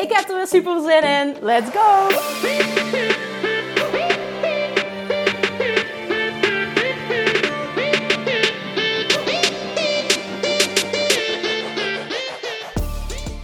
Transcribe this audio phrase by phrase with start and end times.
[0.00, 1.36] Ik heb er weer super zin in.
[1.40, 2.06] Let's go!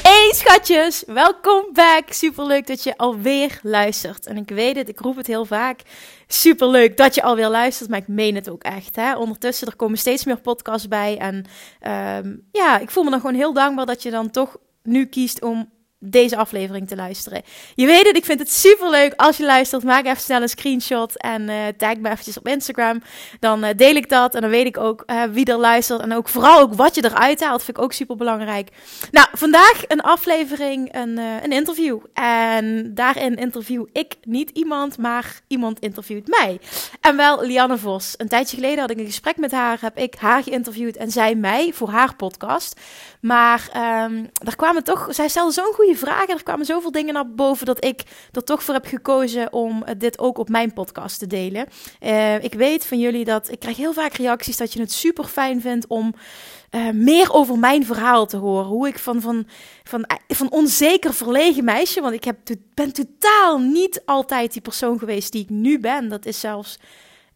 [0.02, 2.12] Hey schatjes, welkom back.
[2.12, 4.26] Super leuk dat je alweer luistert.
[4.26, 5.80] En ik weet het, ik roep het heel vaak.
[6.26, 8.96] Super leuk dat je alweer luistert, maar ik meen het ook echt.
[8.96, 9.16] Hè?
[9.16, 11.18] Ondertussen, er komen steeds meer podcasts bij.
[11.18, 11.44] En
[12.24, 15.42] um, ja, ik voel me dan gewoon heel dankbaar dat je dan toch nu kiest
[15.42, 17.42] om deze aflevering te luisteren.
[17.74, 19.82] Je weet het, ik vind het super leuk als je luistert.
[19.82, 23.02] Maak even snel een screenshot en uh, tag me eventjes op Instagram.
[23.40, 26.00] Dan uh, deel ik dat en dan weet ik ook uh, wie er luistert.
[26.00, 28.68] En ook vooral ook wat je eruit haalt, vind ik ook super belangrijk.
[29.10, 31.98] Nou, vandaag een aflevering, een, een interview.
[32.12, 36.60] En daarin interview ik niet iemand, maar iemand interviewt mij.
[37.00, 38.14] En wel Lianne Vos.
[38.16, 41.34] Een tijdje geleden had ik een gesprek met haar, heb ik haar geïnterviewd en zij
[41.34, 42.80] mij voor haar podcast.
[43.20, 43.68] Maar
[44.04, 46.34] um, daar kwamen toch, zij stelde zo'n goede vragen.
[46.34, 50.18] Er kwamen zoveel dingen naar boven dat ik er toch voor heb gekozen om dit
[50.18, 51.66] ook op mijn podcast te delen.
[52.00, 55.24] Uh, ik weet van jullie dat ik krijg heel vaak reacties dat je het super
[55.24, 56.14] fijn vindt om
[56.70, 58.66] uh, meer over mijn verhaal te horen.
[58.66, 59.46] Hoe ik van, van,
[59.84, 62.38] van, van onzeker verlegen meisje, want ik heb,
[62.74, 66.08] ben totaal niet altijd die persoon geweest die ik nu ben.
[66.08, 66.78] Dat is zelfs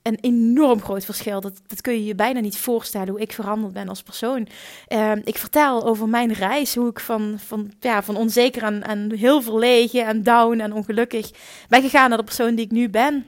[0.02, 1.40] een enorm groot verschil.
[1.40, 4.46] Dat, dat kun je je bijna niet voorstellen hoe ik veranderd ben als persoon.
[4.88, 9.12] Uh, ik vertel over mijn reis, hoe ik van, van, ja, van onzeker en, en
[9.12, 11.30] heel verlegen en down en ongelukkig
[11.68, 13.26] ben gegaan naar de persoon die ik nu ben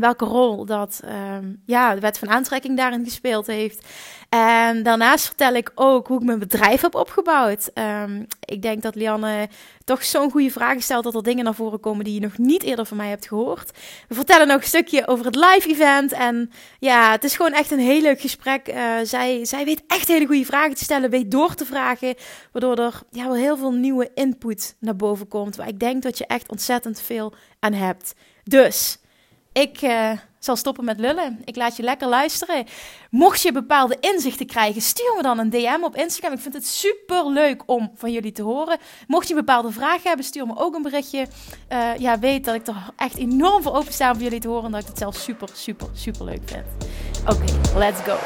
[0.00, 1.00] welke rol dat
[1.34, 3.86] um, ja, de wet van aantrekking daarin gespeeld heeft.
[4.28, 7.70] En daarnaast vertel ik ook hoe ik mijn bedrijf heb opgebouwd.
[7.74, 9.48] Um, ik denk dat Lianne
[9.84, 12.62] toch zo'n goede vraag stelt dat er dingen naar voren komen die je nog niet
[12.62, 13.78] eerder van mij hebt gehoord.
[14.08, 16.12] We vertellen nog een stukje over het live event.
[16.12, 18.68] En ja, het is gewoon echt een heel leuk gesprek.
[18.68, 22.14] Uh, zij, zij weet echt hele goede vragen te stellen, weet door te vragen.
[22.52, 25.56] Waardoor er ja, wel heel veel nieuwe input naar boven komt.
[25.56, 28.14] Waar ik denk dat je echt ontzettend veel aan hebt.
[28.44, 28.98] Dus
[29.52, 31.40] ik uh, zal stoppen met lullen.
[31.44, 32.66] Ik laat je lekker luisteren.
[33.10, 36.32] Mocht je bepaalde inzichten krijgen, stuur me dan een DM op Instagram.
[36.32, 38.78] Ik vind het super leuk om van jullie te horen.
[39.06, 41.26] Mocht je bepaalde vragen hebben, stuur me ook een berichtje.
[41.72, 44.64] Uh, ja, weet dat ik er echt enorm voor open sta om jullie te horen.
[44.64, 46.64] En dat ik het zelf super, super, super leuk vind.
[47.26, 48.18] Oké, let's go.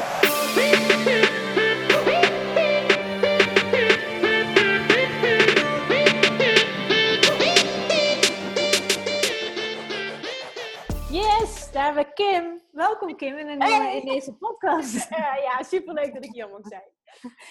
[11.75, 12.61] Daar hebben we Kim.
[12.71, 13.99] Welkom Kim in, een, hey.
[13.99, 14.95] in deze podcast.
[15.11, 16.91] Uh, ja, superleuk dat ik hier mag zijn.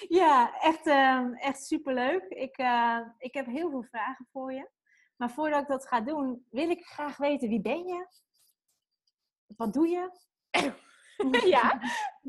[0.08, 2.24] ja, echt, uh, echt superleuk.
[2.28, 4.70] Ik, uh, ik heb heel veel vragen voor je.
[5.16, 8.06] Maar voordat ik dat ga doen, wil ik graag weten, wie ben je?
[9.46, 10.10] Wat doe je?
[11.56, 11.80] ja.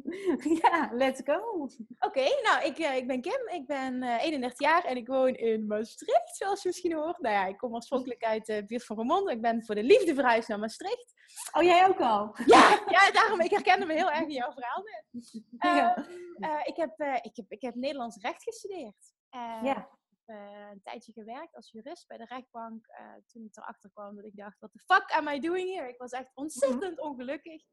[0.61, 1.61] ja, let's go.
[1.63, 1.69] Oké,
[1.99, 3.47] okay, nou, ik, uh, ik ben Kim.
[3.47, 7.19] Ik ben uh, 31 jaar en ik woon in Maastricht, zoals je misschien hoort.
[7.19, 9.29] Nou ja, ik kom oorspronkelijk uit de buurt van Remond.
[9.29, 11.13] Ik ben voor de liefde verhuisd naar Maastricht.
[11.51, 12.35] Oh, jij ook al?
[12.45, 13.41] Ja, ja daarom.
[13.41, 15.03] Ik herkende me heel erg in jouw verhaal net.
[15.59, 15.97] Uh,
[16.37, 19.13] uh, ik, heb, uh, ik, heb, ik heb Nederlands recht gestudeerd.
[19.61, 19.89] ja.
[20.25, 22.85] een tijdje gewerkt als jurist bij de rechtbank.
[23.25, 25.89] toen ik erachter kwam dat ik dacht, what the fuck am I doing here?
[25.89, 27.63] Ik was echt ontzettend ongelukkig.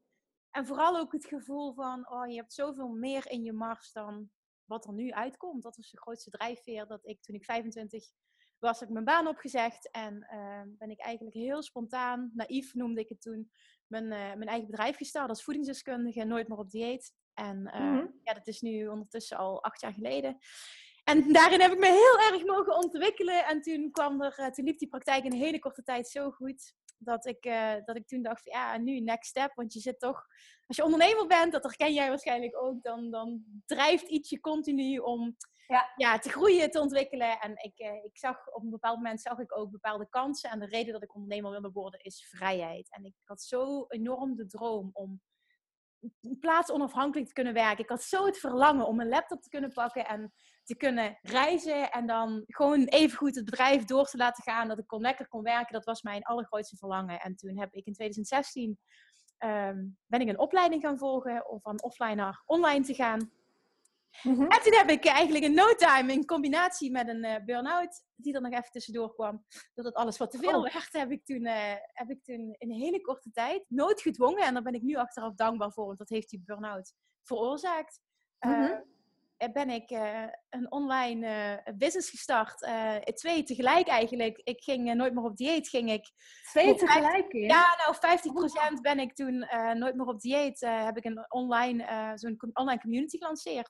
[0.53, 4.29] En vooral ook het gevoel van, oh, je hebt zoveel meer in je mars dan
[4.65, 5.63] wat er nu uitkomt.
[5.63, 8.11] Dat was de grootste drijfveer dat ik toen ik 25
[8.59, 9.91] was, heb ik mijn baan opgezegd.
[9.91, 13.51] En uh, ben ik eigenlijk heel spontaan, naïef noemde ik het toen,
[13.87, 17.13] mijn, uh, mijn eigen bedrijf gestart als voedingsdeskundige, nooit meer op dieet.
[17.33, 18.19] En uh, mm-hmm.
[18.23, 20.37] ja, dat is nu ondertussen al acht jaar geleden.
[21.03, 23.45] En daarin heb ik me heel erg mogen ontwikkelen.
[23.45, 26.31] En toen kwam er, uh, toen liep die praktijk in een hele korte tijd zo
[26.31, 29.51] goed dat ik, uh, dat ik toen dacht, ja, nu next step.
[29.55, 30.25] Want je zit toch,
[30.65, 34.97] als je ondernemer bent, dat herken jij waarschijnlijk ook, dan, dan drijft iets je continu
[34.97, 35.35] om
[35.67, 35.91] ja.
[35.95, 37.39] Ja, te groeien, te ontwikkelen.
[37.39, 40.49] En ik, uh, ik zag op een bepaald moment zag ik ook bepaalde kansen.
[40.49, 42.91] En de reden dat ik ondernemer wilde worden is vrijheid.
[42.91, 45.21] En ik had zo enorm de droom om
[46.39, 47.83] plaats onafhankelijk te kunnen werken.
[47.83, 50.33] Ik had zo het verlangen om een laptop te kunnen pakken en
[50.63, 51.91] te kunnen reizen.
[51.91, 54.67] En dan gewoon even goed het bedrijf door te laten gaan.
[54.67, 55.73] Dat ik kon, lekker kon werken.
[55.73, 57.19] Dat was mijn allergrootste verlangen.
[57.19, 58.77] En toen heb ik in 2016 um,
[59.37, 61.49] ehm, ben ik een opleiding gaan volgen.
[61.49, 63.31] Om van offline naar online te gaan.
[64.23, 64.41] Mhm.
[64.41, 68.33] En toen heb ik eigenlijk in no time, in combinatie met een uh, burn-out, die
[68.33, 70.73] er nog even tussendoor kwam, doordat alles wat te veel oh.
[70.73, 74.53] werd, heb ik, toen, uh, heb ik toen in een hele korte tijd, noodgedwongen, en
[74.53, 77.99] daar ben ik nu achteraf dankbaar voor, want dat heeft die burn-out veroorzaakt.
[78.39, 78.92] Mm
[79.51, 81.27] ben ik uh, een online
[81.65, 82.67] uh, business gestart.
[83.13, 84.41] Twee tegelijk eigenlijk.
[84.43, 85.69] Ik ging nooit meer op dieet.
[85.69, 86.11] Ging ik
[86.51, 87.33] twee tegelijk?
[87.33, 88.17] Ja, nou
[88.77, 90.59] 50% ben ik toen nooit meer op dieet.
[90.59, 93.69] heb ik een online, zo'n online community gelanceerd.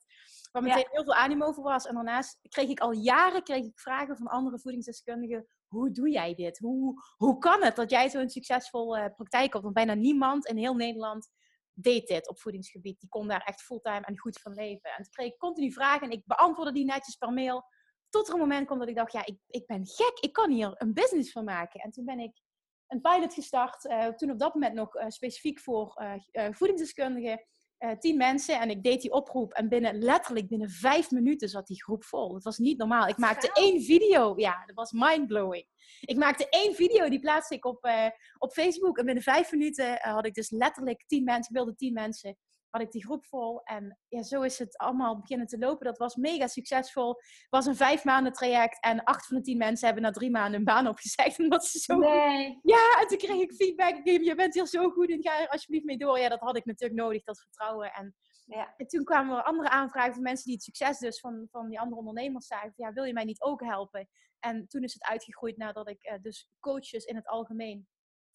[0.51, 1.85] Waar meteen heel veel animo voor was.
[1.85, 5.47] En daarnaast kreeg ik al jaren kreeg ik vragen van andere voedingsdeskundigen.
[5.67, 6.59] Hoe doe jij dit?
[6.59, 9.63] Hoe, hoe kan het dat jij zo'n succesvol praktijk hebt?
[9.63, 11.29] Want bijna niemand in heel Nederland
[11.73, 12.99] deed dit op voedingsgebied.
[12.99, 14.89] Die kon daar echt fulltime en goed van leven.
[14.89, 17.63] En toen kreeg ik continu vragen en ik beantwoordde die netjes per mail.
[18.09, 20.17] Tot er een moment kwam dat ik dacht, ja, ik, ik ben gek.
[20.19, 21.79] Ik kan hier een business van maken.
[21.79, 22.41] En toen ben ik
[22.87, 23.85] een pilot gestart.
[23.85, 27.45] Uh, toen op dat moment nog uh, specifiek voor uh, voedingsdeskundigen.
[27.83, 29.53] Uh, tien mensen en ik deed die oproep.
[29.53, 32.33] En binnen, letterlijk binnen vijf minuten zat die groep vol.
[32.33, 33.07] Het was niet normaal.
[33.07, 34.33] Ik maakte één video.
[34.35, 35.65] Ja, dat was mindblowing.
[36.01, 38.07] Ik maakte één video, die plaatste ik op, uh,
[38.37, 38.97] op Facebook.
[38.97, 42.37] En binnen vijf minuten uh, had ik dus letterlijk tien mensen, ik wilde tien mensen
[42.73, 43.63] had ik die groep vol.
[43.63, 45.85] En ja, zo is het allemaal beginnen te lopen.
[45.85, 47.09] Dat was mega succesvol.
[47.09, 48.77] Het was een vijf maanden traject.
[48.79, 51.39] En acht van de tien mensen hebben na drie maanden een baan opgezegd.
[51.43, 52.59] Omdat ze zo nee.
[52.63, 54.01] Ja, en toen kreeg ik feedback.
[54.03, 56.19] Je bent hier zo goed in, ga er alsjeblieft mee door.
[56.19, 57.93] Ja, dat had ik natuurlijk nodig, dat vertrouwen.
[57.93, 58.15] En,
[58.45, 58.73] ja.
[58.77, 61.79] en toen kwamen er andere aanvragen van mensen die het succes dus van, van die
[61.79, 62.73] andere ondernemers zagen.
[62.75, 64.09] Ja, wil je mij niet ook helpen?
[64.39, 67.87] En toen is het uitgegroeid nadat ik uh, dus coaches in het algemeen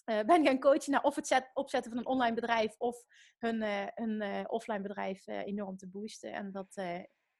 [0.08, 3.04] uh, ben gaan coachen naar of het opzetten van een online bedrijf of
[3.38, 6.32] hun, uh, hun uh, offline bedrijf enorm te boosten.
[6.32, 6.82] En dat,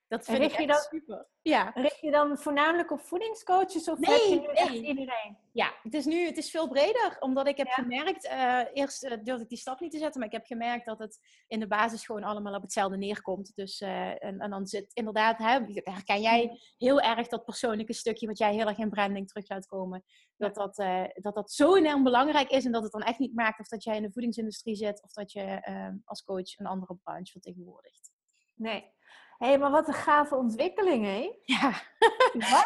[0.09, 1.27] dat vind ik echt dan, super.
[1.43, 1.71] Ja.
[1.75, 4.55] Richt je dan voornamelijk op voedingscoaches of nee, je nu nee.
[4.55, 5.37] echt iedereen?
[5.53, 7.17] Ja, het is nu het is veel breder.
[7.21, 8.29] Omdat ik heb gemerkt,
[8.73, 11.61] eerst durfde ik die stap niet te zetten, maar ik heb gemerkt dat het in
[11.61, 13.53] de basis gewoon allemaal op hetzelfde neerkomt.
[13.55, 18.39] Dus, en, en, dan zit inderdaad, hè, herken jij heel erg dat persoonlijke stukje wat
[18.39, 20.05] jij heel erg in branding terug laat komen.
[20.37, 23.35] Dat dat, uh, dat dat zo enorm belangrijk is en dat het dan echt niet
[23.35, 26.67] maakt of dat jij in de voedingsindustrie zit of dat je uh, als coach een
[26.67, 28.11] andere branche vertegenwoordigt.
[28.55, 28.97] Nee.
[29.39, 31.33] Hé, hey, maar wat een gave ontwikkeling, hè?
[31.45, 31.83] Ja.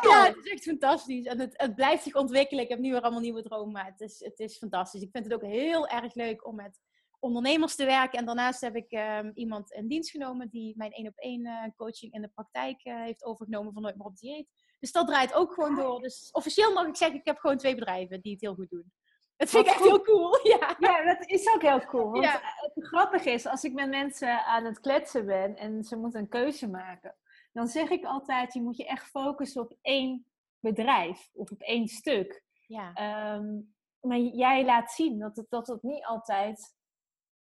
[0.03, 1.25] ja, het is echt fantastisch.
[1.27, 2.65] En het, het blijft zich ontwikkelen.
[2.65, 5.03] Ik heb nu weer allemaal nieuwe dromen, maar het is, het is fantastisch.
[5.03, 6.81] Ik vind het ook heel erg leuk om met
[7.19, 8.19] ondernemers te werken.
[8.19, 11.65] En daarnaast heb ik um, iemand in dienst genomen die mijn één op één uh,
[11.77, 14.49] coaching in de praktijk uh, heeft overgenomen van Nooit meer op dieet.
[14.79, 16.01] Dus dat draait ook gewoon door.
[16.01, 18.93] Dus officieel mag ik zeggen, ik heb gewoon twee bedrijven die het heel goed doen.
[19.37, 20.39] Dat vind ik echt heel cool.
[20.53, 20.77] Ja.
[20.79, 22.11] ja, dat is ook heel cool.
[22.11, 22.41] Want ja.
[22.43, 26.29] het grappige is, als ik met mensen aan het kletsen ben en ze moeten een
[26.29, 27.17] keuze maken,
[27.53, 30.27] dan zeg ik altijd, je moet je echt focussen op één
[30.61, 32.45] bedrijf of op één stuk.
[32.67, 33.35] Ja.
[33.37, 36.75] Um, maar jij laat zien dat het, dat het niet altijd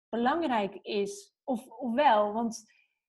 [0.09, 1.35] belangrijk is.
[1.45, 2.65] Of, of wel, want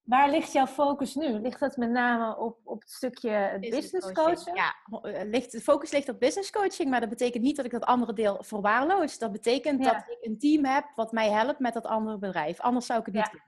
[0.09, 1.39] Waar ligt jouw focus nu?
[1.39, 4.57] Ligt dat met name op, op het stukje business, coaching?
[4.57, 7.71] Ja, eh, ligt, de focus ligt op business coaching, maar dat betekent niet dat ik
[7.71, 9.17] dat andere deel verwaarloos.
[9.17, 12.59] Dat betekent dat ik een team heb wat mij helpt met dat andere bedrijf.
[12.59, 13.41] Anders zou ik het niet doen.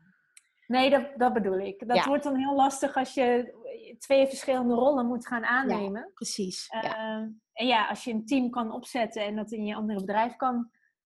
[0.67, 1.87] Nee, dat, dat bedoel ik.
[1.87, 3.55] Dat wordt dan heel lastig als je
[3.99, 6.11] twee verschillende rollen moet gaan aannemen.
[6.13, 6.69] precies.
[6.83, 7.15] Uh,
[7.53, 10.71] en ja, als je een team kan opzetten en dat in je andere bedrijf kan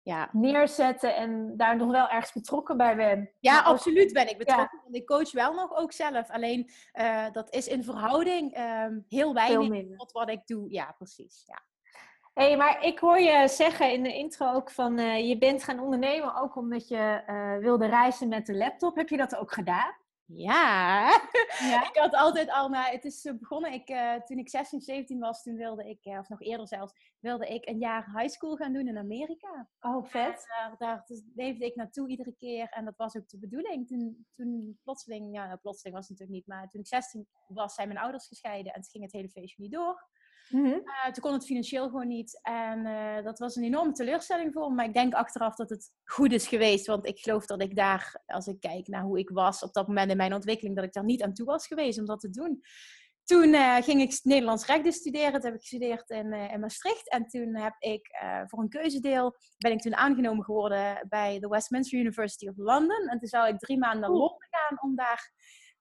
[0.04, 0.30] ja.
[0.32, 3.32] neerzetten en daar nog wel ergens betrokken bij ben.
[3.40, 4.80] Ja, absoluut ben ik betrokken.
[4.84, 6.30] Want ik coach wel nog ook zelf.
[6.30, 10.72] Alleen uh, dat is in verhouding um, heel weinig tot wat ik doe.
[10.72, 11.44] Ja, precies.
[11.46, 11.62] Ja.
[12.34, 15.80] hey, maar ik hoor je zeggen in de intro ook van uh, je bent gaan
[15.80, 18.96] ondernemen ook omdat je uh, wilde reizen met de laptop.
[18.96, 20.02] Heb je dat ook gedaan?
[20.36, 21.08] Ja.
[21.60, 21.88] ja.
[21.90, 25.44] ik had altijd al, maar het is begonnen, ik, uh, toen ik 16, 17 was,
[25.44, 28.74] toen wilde ik, uh, of nog eerder zelfs, wilde ik een jaar high school gaan
[28.74, 29.70] doen in Amerika.
[29.80, 30.46] Oh, vet.
[30.48, 33.88] daar, daar leefde ik naartoe iedere keer en dat was ook de bedoeling.
[33.88, 37.88] Toen, toen plotseling, ja, plotseling was het natuurlijk niet, maar toen ik 16 was, zijn
[37.88, 40.08] mijn ouders gescheiden en toen ging het hele feestje niet door.
[40.50, 40.74] Mm -hmm.
[40.74, 42.40] uh, toen kon het financieel gewoon niet.
[42.42, 44.76] En uh, dat was een enorme teleurstelling voor me.
[44.76, 46.86] Maar ik denk achteraf dat het goed is geweest.
[46.86, 49.88] Want ik geloof dat ik daar, als ik kijk naar hoe ik was op dat
[49.88, 52.30] moment in mijn ontwikkeling, dat ik daar niet aan toe was geweest om dat te
[52.30, 52.62] doen.
[53.24, 55.32] Toen uh, ging ik Nederlands rechten studeren.
[55.32, 57.10] Dat heb ik gestudeerd in, in Maastricht.
[57.10, 58.10] En toen heb ik
[58.46, 63.08] voor een keuzedeel, ben ik toen aangenomen geworden bij de Westminster University of London.
[63.08, 65.32] En toen zou ik drie maanden naar Londen gaan om daar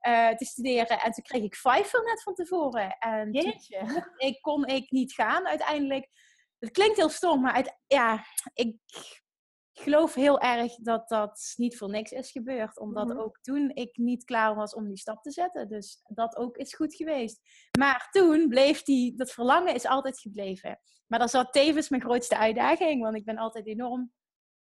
[0.06, 1.00] uh, te studeren.
[1.00, 2.96] En toen kreeg ik Pfeiffer net van tevoren.
[2.98, 4.10] En Jeetje.
[4.16, 6.08] ik kon ik niet gaan uiteindelijk.
[6.58, 8.76] Het klinkt heel stom, maar uit, ja, ik
[9.72, 12.78] geloof heel erg dat dat niet voor niks is gebeurd.
[12.78, 15.68] Omdat mm ook toen ik niet klaar was om die stap te zetten.
[15.68, 17.40] Dus dat ook is goed geweest.
[17.78, 20.80] Maar toen bleef die, dat verlangen is altijd gebleven.
[21.06, 23.02] Maar dat zat tevens mijn grootste uitdaging.
[23.02, 24.12] Want ik ben altijd enorm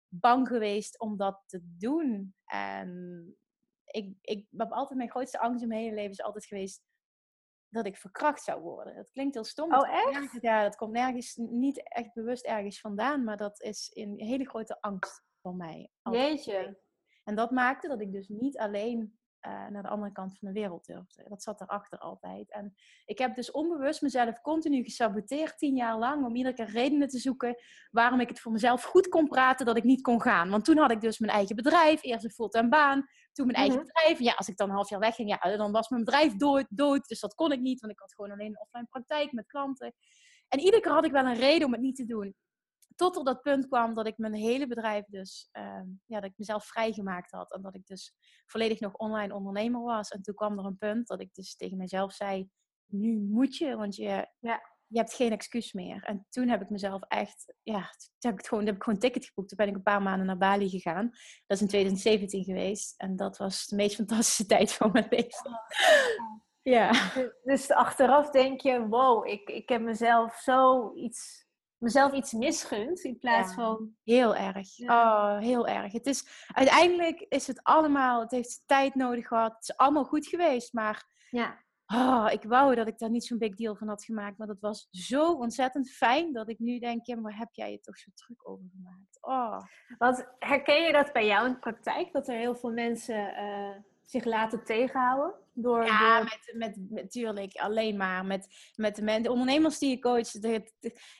[0.08, 2.34] bang geweest om dat te doen.
[2.44, 3.36] En
[3.90, 6.82] ik, ik heb altijd mijn grootste angst in mijn hele leven is altijd geweest
[7.68, 8.96] dat ik verkracht zou worden.
[8.96, 9.74] Dat klinkt heel stom.
[9.74, 10.38] Oh, echt?
[10.40, 14.80] ja, dat komt nergens, niet echt bewust ergens vandaan, maar dat is een hele grote
[14.80, 15.90] angst van mij.
[16.02, 16.78] Jeetje.
[17.24, 20.54] En dat maakte dat ik dus niet alleen uh, naar de andere kant van de
[20.54, 21.24] wereld durfde.
[21.28, 22.50] Dat zat erachter altijd.
[22.50, 27.08] En ik heb dus onbewust mezelf continu gesaboteerd, tien jaar lang, om iedere keer redenen
[27.08, 27.56] te zoeken
[27.90, 30.50] waarom ik het voor mezelf goed kon praten dat ik niet kon gaan.
[30.50, 33.78] Want toen had ik dus mijn eigen bedrijf, eerst een fulltime baan, toen mijn eigen
[33.78, 33.86] mhm.
[33.86, 34.18] bedrijf.
[34.18, 37.08] Ja, als ik dan een half jaar wegging, ja, dan was mijn bedrijf dood, dood.
[37.08, 39.94] Dus dat kon ik niet, want ik had gewoon alleen een offline praktijk met klanten.
[40.48, 42.34] En iedere keer had ik wel een reden om het niet te doen
[43.00, 46.38] tot op dat punt kwam dat ik mijn hele bedrijf dus, uh, ja, dat ik
[46.38, 47.52] mezelf vrijgemaakt had.
[47.52, 48.14] En dat ik dus
[48.46, 50.08] volledig nog online ondernemer was.
[50.08, 52.48] En toen kwam er een punt dat ik dus tegen mezelf zei,
[52.86, 54.60] nu moet je, want je, ja.
[54.90, 56.02] Je hebt geen excuus meer.
[56.02, 57.80] En toen heb ik mezelf echt, ja,
[58.18, 59.48] toen heb ik, gewoon, heb ik gewoon een ticket geboekt.
[59.48, 61.10] Toen ben ik een paar maanden naar Bali gegaan.
[61.46, 62.94] Dat is in 2017 geweest.
[62.96, 65.50] En dat was de meest fantastische tijd van mijn leven.
[66.62, 67.12] Ja.
[67.42, 73.18] Dus achteraf denk je, wow, ik, ik heb mezelf zo iets mezelf iets misgunt in
[73.18, 73.94] plaats van.
[74.04, 74.78] Heel erg.
[74.78, 75.92] Oh, heel erg.
[75.92, 79.52] Het is, uiteindelijk is het allemaal, het heeft tijd nodig gehad.
[79.52, 81.08] Het is allemaal goed geweest, maar.
[81.30, 81.64] Ja.
[81.94, 84.38] Oh, ik wou dat ik daar niet zo'n big deal van had gemaakt.
[84.38, 87.80] Maar dat was zo ontzettend fijn dat ik nu denk: ja, waar heb jij je
[87.80, 89.18] toch zo druk over gemaakt?
[89.20, 89.60] Oh.
[89.98, 92.12] Want herken je dat bij jou in de praktijk?
[92.12, 95.34] Dat er heel veel mensen uh, zich laten tegenhouden?
[95.52, 96.24] Door, ja, door...
[96.24, 100.44] Met, met, natuurlijk alleen maar met, met de, de ondernemers die je coacht.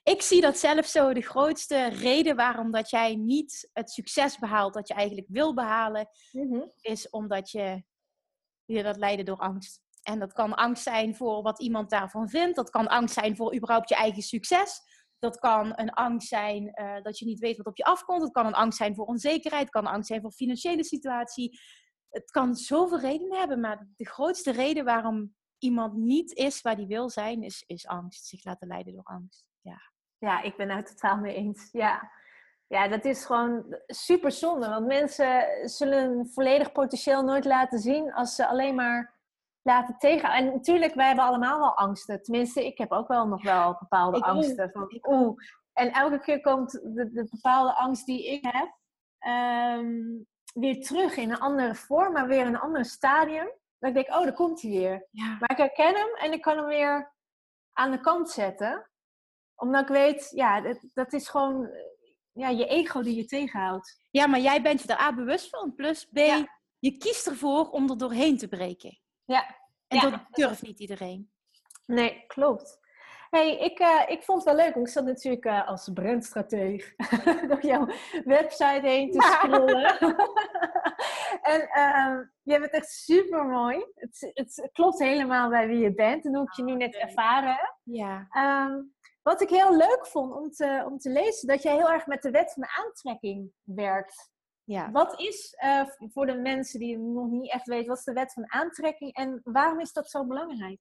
[0.02, 1.12] ik zie dat zelf zo.
[1.12, 6.08] De grootste reden waarom dat jij niet het succes behaalt dat je eigenlijk wil behalen,
[6.32, 6.62] mhm.
[6.80, 7.82] is omdat je
[8.64, 9.82] je dat leiden door angst.
[10.02, 12.56] En dat kan angst zijn voor wat iemand daarvan vindt.
[12.56, 14.80] Dat kan angst zijn voor überhaupt je eigen succes.
[15.18, 18.22] Dat kan een angst zijn uh, dat je niet weet wat op je afkomt.
[18.22, 19.62] Het kan een angst zijn voor onzekerheid.
[19.62, 21.58] Het kan angst zijn voor financiële situatie
[22.10, 26.86] het kan zoveel redenen hebben, maar de grootste reden waarom iemand niet is waar hij
[26.86, 28.26] wil zijn, is, is angst.
[28.26, 29.44] Zich laten leiden door angst.
[29.60, 29.80] Ja.
[30.18, 31.68] ja, ik ben het totaal mee eens.
[31.72, 32.10] Ja.
[32.66, 34.68] ja, dat is gewoon super zonde.
[34.68, 39.19] Want mensen zullen volledig potentieel nooit laten zien als ze alleen maar
[39.62, 40.32] laten tegen.
[40.32, 42.22] En natuurlijk, wij hebben allemaal wel angsten.
[42.22, 44.70] Tenminste, ik heb ook wel nog wel bepaalde angsten.
[44.70, 45.36] Van, oeh.
[45.72, 48.78] En elke keer komt de, de bepaalde angst die ik heb,
[49.78, 53.52] um, weer terug in een andere vorm, maar weer in een ander stadium.
[53.78, 55.08] Denk ik, oh, daar komt hij weer.
[55.10, 57.14] Maar ik herken hem en ik kan hem weer
[57.72, 58.90] aan de kant zetten.
[59.54, 61.70] Omdat ik weet, ja, dat, dat is gewoon
[62.32, 64.04] ja, je ego die je tegenhoudt.
[64.10, 65.74] Ja, maar jij bent je daar A bewust van.
[65.74, 66.18] Plus B,
[66.78, 68.98] je kiest ervoor om er doorheen te breken.
[69.32, 69.56] Ja.
[69.88, 71.30] En dat durft niet iedereen.
[71.86, 72.80] Nee, klopt
[73.30, 74.74] hey, ik, uh, ik vond het wel leuk.
[74.74, 76.94] Want ik zat natuurlijk uh, als brandstrateeg
[77.48, 77.86] door jouw
[78.24, 79.98] website heen te scrollen.
[81.52, 83.84] en uh, je hebt het echt super mooi.
[83.94, 87.76] Het, het, klopt helemaal bij wie je bent en hoe ik je nu net ervaren
[87.82, 88.28] Ja.
[88.66, 92.06] Um, wat ik heel leuk vond om te, om te lezen, dat jij heel erg
[92.06, 94.30] met de wet van aantrekking werkt.
[94.70, 94.90] Ja.
[94.90, 98.32] Wat is, uh, voor de mensen die nog niet echt weten, wat is de wet
[98.32, 100.78] van aantrekking en waarom is dat zo belangrijk?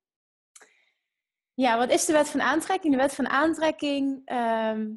[1.53, 2.93] Ja, wat is de wet van aantrekking?
[2.93, 4.21] De wet van aantrekking.
[4.25, 4.91] Ehm,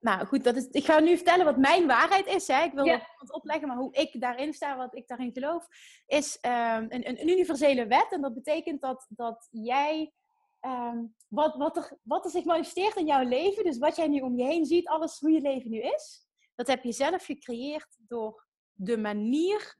[0.00, 2.46] nou goed, dat is, ik ga nu vertellen wat mijn waarheid is.
[2.46, 2.62] Hè.
[2.62, 5.66] Ik wil het opleggen, maar hoe ik daarin sta, wat ik daarin geloof,
[6.06, 6.52] is um,
[6.88, 8.06] een, een, universele wet.
[8.10, 10.12] En dat betekent dat, dat jij.
[10.60, 14.20] Um, wat, wat, er, wat er zich manifesteert in jouw leven, dus wat jij nu
[14.20, 16.25] om je heen ziet, alles hoe je leven nu is,
[16.56, 19.78] dat heb je zelf gecreëerd door de manier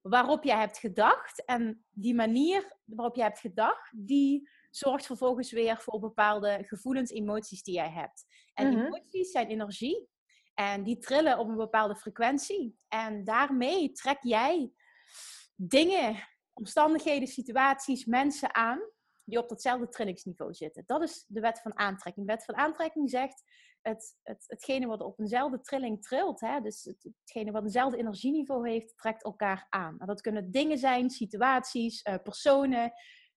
[0.00, 1.44] waarop jij hebt gedacht.
[1.44, 7.62] En die manier waarop jij hebt gedacht, die zorgt vervolgens weer voor bepaalde gevoelens, emoties
[7.62, 8.24] die jij hebt.
[8.54, 8.84] En mhm.
[8.84, 10.08] emoties zijn energie.
[10.54, 12.78] En die trillen op een bepaalde frequentie.
[12.88, 14.72] En daarmee trek jij
[15.56, 18.80] dingen, omstandigheden, situaties, mensen aan
[19.24, 20.84] die op datzelfde trillingsniveau zitten.
[20.86, 22.26] Dat is de wet van aantrekking.
[22.26, 23.42] De wet van aantrekking zegt
[23.84, 28.70] het, het, hetgene wat op eenzelfde trilling trilt, hè, dus het, hetgene wat eenzelfde energieniveau
[28.70, 29.98] heeft, trekt elkaar aan.
[29.98, 32.92] En dat kunnen dingen zijn, situaties, uh, personen,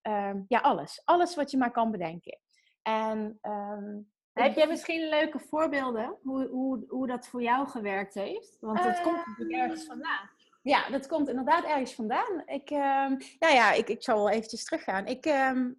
[0.07, 1.01] Ehm, ja, alles.
[1.05, 2.39] Alles wat je maar kan bedenken.
[2.81, 3.99] En, ehm,
[4.33, 8.57] Heb jij misschien leuke voorbeelden hoe, hoe, hoe dat voor jou gewerkt heeft?
[8.59, 10.29] Want dat komt natuurlijk ehm, ergens vandaan.
[10.61, 12.41] Ja, dat komt inderdaad ergens vandaan.
[12.45, 12.69] Ik,
[13.39, 15.05] nou ja, ik, ik zal wel eventjes teruggaan.
[15.05, 15.25] Ik,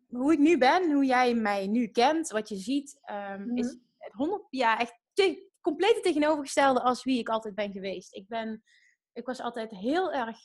[0.08, 3.00] hoe ik nu ben, hoe jij mij nu kent, wat je ziet,
[3.38, 3.76] mm is
[4.08, 5.00] het 100 ja, echt
[5.60, 8.14] compleet tegenovergestelde als wie ik altijd ben geweest.
[8.14, 8.62] Ik, ben,
[9.12, 10.38] ik was altijd heel erg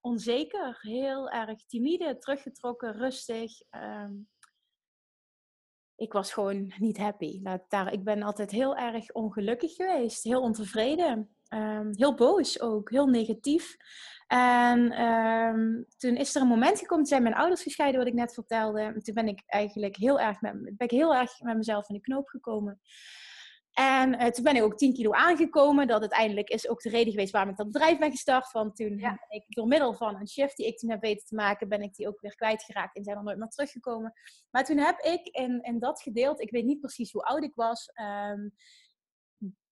[0.00, 3.60] onzeker, heel erg timide, teruggetrokken, rustig.
[3.70, 4.12] Ehm,
[5.96, 7.42] ik was gewoon niet happy.
[7.68, 13.06] daar, ik ben altijd heel erg ongelukkig geweest, heel ontevreden, um, heel boos ook, heel
[13.06, 13.76] negatief.
[14.28, 18.14] En ehm, toen is er een moment gekomen, toen zijn mijn ouders gescheiden, wat ik
[18.14, 19.00] net vertelde.
[19.02, 22.00] Toen ben ik eigenlijk heel erg met, ben ik heel erg met mezelf in de
[22.00, 22.80] knoop gekomen.
[23.72, 25.86] En uh, toen ben ik ook 10 kilo aangekomen.
[25.86, 28.52] Dat uiteindelijk is ook de reden geweest waarom ik dat bedrijf ben gestart.
[28.52, 31.34] Want toen ben ik door middel van een shift die ik toen heb weten te
[31.34, 34.12] maken, ben ik die ook weer kwijtgeraakt en zijn er nooit meer teruggekomen.
[34.50, 37.54] Maar toen heb ik in, in dat gedeelte, ik weet niet precies hoe oud ik
[37.54, 38.52] was, um,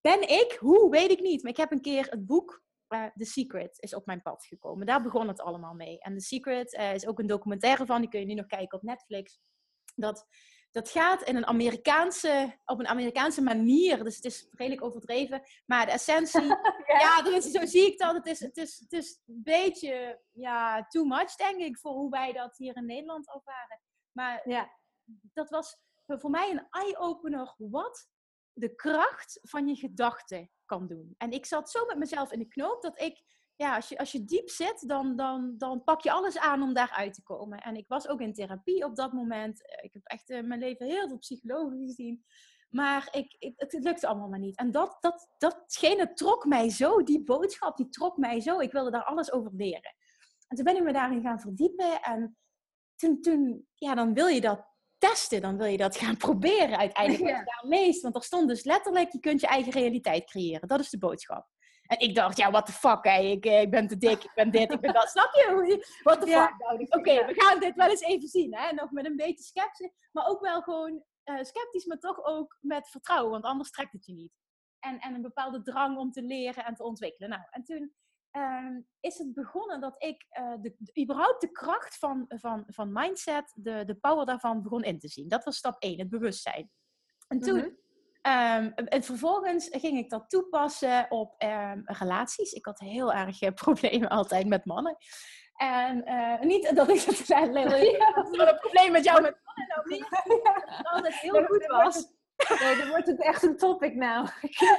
[0.00, 3.25] ben ik, hoe weet ik niet, maar ik heb een keer het boek uh, The
[3.25, 4.87] Secret is op mijn pad gekomen.
[4.87, 6.00] Daar begon het allemaal mee.
[6.00, 8.78] En The Secret uh, is ook een documentaire van, die kun je nu nog kijken
[8.78, 9.40] op Netflix.
[9.95, 10.26] Dat
[10.76, 14.05] dat gaat in een Amerikaanse, op een Amerikaanse manier.
[14.05, 15.43] Dus het is redelijk overdreven.
[15.66, 16.47] Maar de essentie,
[17.00, 18.14] ja, ja zo zie ik dat.
[18.14, 22.11] Het is, het, is, het is een beetje ja, too much, denk ik, voor hoe
[22.11, 23.81] wij dat hier in Nederland ervaren.
[24.12, 24.71] Maar ja.
[25.33, 28.09] dat was voor mij een eye-opener wat
[28.58, 31.14] de kracht van je gedachten kan doen.
[31.18, 33.22] En ik zat zo met mezelf in de knoop dat ik
[33.56, 36.75] ja, als je, als je diep zit, dan, dan, dan pak je alles aan om
[36.75, 37.58] daaruit te komen.
[37.58, 39.60] En ik was ook in therapie op dat moment.
[39.82, 42.25] Ik heb echt in mijn leven heel veel psychologen gezien.
[42.70, 44.56] Maar ik, het, het lukte allemaal maar niet.
[44.56, 48.60] En dat, dat, datgene trok mij zo, die boodschap, die trok mij zo.
[48.60, 49.94] Ik wilde daar alles over leren.
[50.48, 52.02] En toen ben ik me daarin gaan verdiepen.
[52.02, 52.36] En
[52.94, 55.40] toen, toen ja, dan wil je dat testen.
[55.40, 57.36] Dan wil je dat gaan proberen uiteindelijk.
[57.36, 57.44] Ja.
[57.44, 58.02] Daar leest.
[58.02, 60.68] Want er stond dus letterlijk, je kunt je eigen realiteit creëren.
[60.68, 61.46] Dat is de boodschap.
[61.86, 63.20] En ik dacht, ja, what the fuck, hè?
[63.20, 65.08] Ik, eh, ik ben te dik, ik ben dit, ik ben dat.
[65.08, 65.84] Snap je?
[66.02, 66.54] What the fuck?
[66.58, 68.72] Nou, Oké, we gaan dit wel eens even zien, hè?
[68.72, 72.88] Nog met een beetje sceptisch, maar ook wel gewoon uh, sceptisch, maar toch ook met
[72.88, 74.32] vertrouwen, want anders trekt het je niet.
[74.78, 77.30] En, en een bepaalde drang om te leren en te ontwikkelen.
[77.30, 77.94] Nou, en toen
[78.37, 83.52] uh, is het begonnen dat ik uh, de, überhaupt de kracht van, van, van mindset,
[83.55, 85.28] de, de power daarvan begon in te zien.
[85.28, 86.71] Dat was stap 1, het bewustzijn.
[87.28, 87.57] En toen...
[87.57, 87.69] Mhm.
[88.26, 92.52] Um, en vervolgens ging ik dat toepassen op um, relaties.
[92.52, 94.97] Ik had heel erg uh, problemen altijd met mannen.
[95.57, 99.66] En uh, niet dat ik het een probleem met jou met mannen
[100.83, 100.94] nou.
[100.94, 102.14] Dat het heel goed was.
[102.61, 104.29] Nee, dan wordt het echt een topic nou.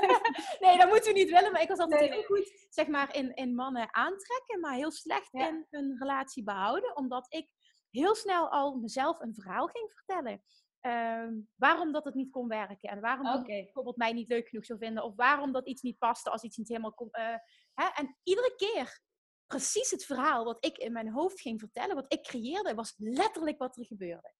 [0.59, 1.51] nee, dat moeten we niet willen.
[1.51, 5.33] Maar ik was altijd heel goed zeg maar, in, in mannen aantrekken, maar heel slecht
[5.33, 6.95] in een relatie behouden.
[6.95, 7.49] Omdat ik
[7.89, 10.43] heel snel al mezelf een verhaal ging vertellen.
[10.81, 12.89] Ehm, waarom dat het niet kon werken.
[12.89, 13.43] En waarom okay.
[13.43, 15.03] bijvoorbeeld mij niet leuk genoeg zou vinden.
[15.03, 17.09] Of waarom dat iets niet paste als iets niet helemaal kon.
[17.11, 17.35] Uh,
[17.73, 17.87] hè?
[17.95, 19.01] En iedere keer
[19.47, 23.57] precies het verhaal wat ik in mijn hoofd ging vertellen, wat ik creëerde, was letterlijk
[23.57, 24.33] wat er gebeurde.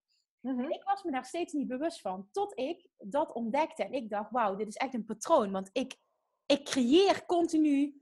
[0.55, 2.27] Mm Ik was me daar steeds niet bewust van.
[2.31, 3.83] Tot ik dat ontdekte.
[3.83, 5.51] En ik dacht, wauw, dit is echt een patroon.
[5.51, 5.95] Want ik,
[6.45, 8.01] ik creëer continu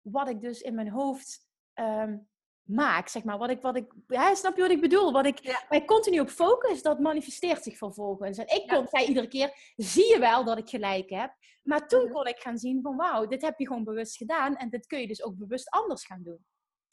[0.00, 2.28] wat ik dus in mijn hoofd um,
[2.62, 3.38] maak, zeg maar.
[3.38, 5.12] Wat ik, wat ik, ja, snap je wat ik bedoel?
[5.12, 5.64] Wat ik, ja.
[5.68, 8.38] waar ik continu op focus, dat manifesteert zich vervolgens.
[8.38, 11.34] En ik kon, zei iedere keer, zie je wel dat ik gelijk heb.
[11.62, 12.12] Maar toen mhm.
[12.12, 14.56] kon ik gaan zien van, wauw, dit heb je gewoon bewust gedaan.
[14.56, 16.44] En dit kun je dus ook bewust anders gaan doen.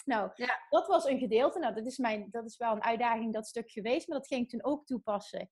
[0.06, 0.66] Nou, ja.
[0.70, 1.60] dat was een gedeelte.
[1.60, 4.08] Nou, dat is, mijn, dat is wel een uitdaging, dat stuk geweest.
[4.08, 5.50] Maar dat ging ik toen ook toepassen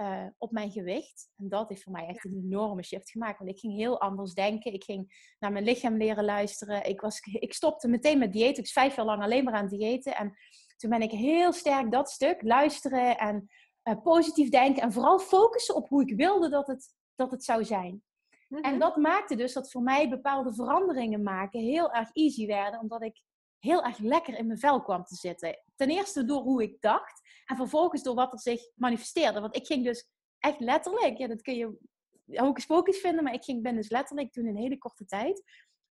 [0.00, 1.30] uh, op mijn gewicht.
[1.36, 3.38] En dat heeft voor mij echt een enorme shift gemaakt.
[3.38, 4.72] Want ik ging heel anders denken.
[4.72, 6.84] Ik ging naar mijn lichaam leren luisteren.
[6.84, 8.56] Ik, was, ik stopte meteen met dieet.
[8.56, 10.16] Ik was vijf jaar lang alleen maar aan diëten.
[10.16, 10.36] En
[10.76, 13.48] toen ben ik heel sterk dat stuk luisteren en
[13.84, 14.82] uh, positief denken.
[14.82, 18.02] En vooral focussen op hoe ik wilde dat het, dat het zou zijn.
[18.48, 18.78] En mhm.
[18.78, 22.80] dat maakte dus dat voor mij bepaalde veranderingen maken heel erg easy werden.
[22.80, 23.22] Omdat ik
[23.60, 25.62] heel erg lekker in mijn vel kwam te zitten.
[25.76, 29.40] Ten eerste door hoe ik dacht en vervolgens door wat er zich manifesteerde.
[29.40, 31.78] Want ik ging dus echt letterlijk, ja, dat kun je
[32.26, 35.42] hocus pocus vinden, maar ik ging, ben dus letterlijk toen in een hele korte tijd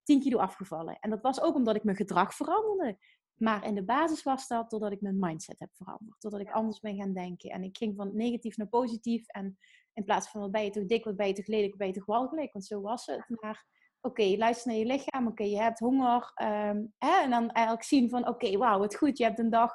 [0.03, 0.97] 10 kilo afgevallen.
[0.99, 2.97] En dat was ook omdat ik mijn gedrag veranderde.
[3.35, 6.21] Maar in de basis was dat doordat ik mijn mindset heb veranderd.
[6.21, 7.49] Doordat ik anders ben gaan denken.
[7.49, 9.27] En ik ging van negatief naar positief.
[9.27, 9.57] En
[9.93, 11.87] in plaats van wat ben je toch dik, wat ben je toch lelijk, wat ben
[11.87, 12.53] je toch walgelijk.
[12.53, 13.29] Want zo was het.
[13.41, 13.65] Maar
[14.01, 16.31] oké, okay, luister naar je lichaam, oké, je hebt honger.
[16.35, 19.73] Ehm, hè, en dan eigenlijk zien van, oké, wauw, het goed, je hebt een dag,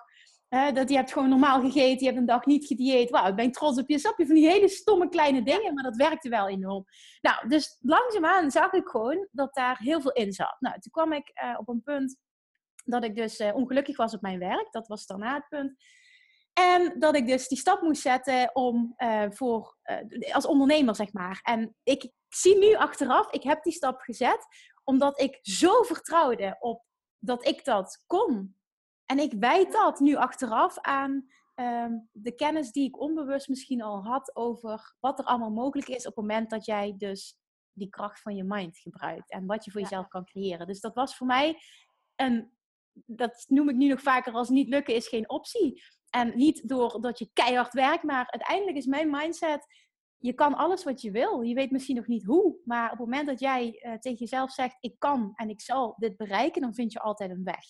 [0.49, 3.11] hè, dat je hebt gewoon normaal gegeten, je hebt een dag niet gedieet.
[3.11, 5.85] Wauw, ik ben trots op je, snap je, van die hele stomme kleine dingen, maar
[5.85, 6.85] dat werkte wel enorm.
[7.21, 10.57] Nou, dus langzaamaan zag ik gewoon dat daar heel veel in zat.
[10.59, 12.17] Nou, toen kwam ik uh, op een punt
[12.85, 15.75] dat ik dus uh, ongelukkig was op mijn werk, dat was daarna het punt.
[16.53, 19.77] En dat ik dus die stap moest zetten om uh, voor,
[20.33, 21.41] als ondernemer, zeg maar.
[21.43, 24.47] En ik zie nu achteraf, ik heb die stap gezet
[24.85, 26.85] omdat ik zo vertrouwde op
[27.19, 28.57] dat ik dat kon.
[29.07, 34.03] En ik wijd dat nu achteraf aan um, de kennis die ik onbewust misschien al
[34.05, 37.39] had over wat er allemaal mogelijk is op het moment dat jij dus
[37.73, 40.67] die kracht van je mind gebruikt en wat je voor jezelf kan creëren.
[40.67, 41.59] Dus dat was voor mij
[42.17, 42.53] een,
[42.93, 45.83] dat noem ik nu nog vaker als niet lukken is geen optie.
[46.11, 49.67] En niet doordat je keihard werkt, maar uiteindelijk is mijn mindset
[50.25, 51.41] je kan alles wat je wil.
[51.41, 52.57] Je weet misschien nog niet hoe.
[52.65, 55.95] Maar op het moment dat jij uh, tegen jezelf zegt: Ik kan en ik zal
[55.99, 57.65] dit bereiken, dan vind je altijd een weg.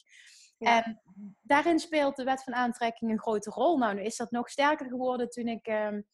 [0.58, 1.00] En
[1.42, 3.78] daarin speelt de wet van aantrekking een grote rol.
[3.78, 5.66] Nou, nu is dat nog sterker geworden toen ik.
[5.66, 6.06] Um,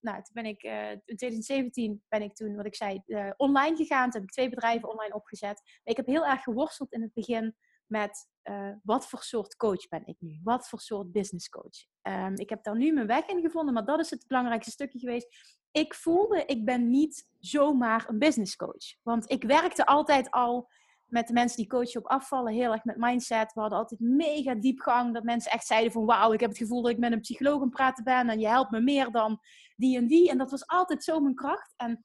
[0.00, 3.76] nou, toen ben ik uh, in 2017 ben ik toen, wat ik zei, uh, online
[3.76, 4.10] gegaan.
[4.10, 5.80] Toen heb ik twee bedrijven online opgezet.
[5.84, 10.06] ik heb heel erg geworsteld in het begin met uh, wat voor soort coach ben
[10.06, 10.40] ik nu?
[10.42, 11.86] Wat voor soort business coach?
[12.02, 14.98] Um, ik heb daar nu mijn weg in gevonden, maar dat is het belangrijkste stukje
[14.98, 15.28] geweest.
[15.70, 18.96] Ik voelde, ik ben niet zomaar een business coach.
[19.02, 20.70] Want ik werkte altijd al
[21.06, 23.52] met de mensen die coachen op afvallen, heel erg met mindset.
[23.52, 25.14] We hadden altijd mega diepgang.
[25.14, 27.54] Dat mensen echt zeiden van wauw, ik heb het gevoel dat ik met een psycholoog
[27.54, 28.28] aan het praten ben.
[28.28, 29.40] En je helpt me meer dan
[29.76, 30.30] die en die.
[30.30, 31.74] En dat was altijd zo mijn kracht.
[31.76, 32.04] En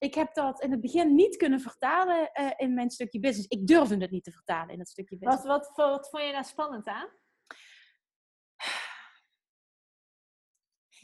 [0.00, 3.48] ik heb dat in het begin niet kunnen vertalen uh, in mijn stukje business.
[3.48, 5.46] Ik durfde het niet te vertalen in het stukje business.
[5.46, 7.08] Wat, wat, wat vond je daar spannend aan?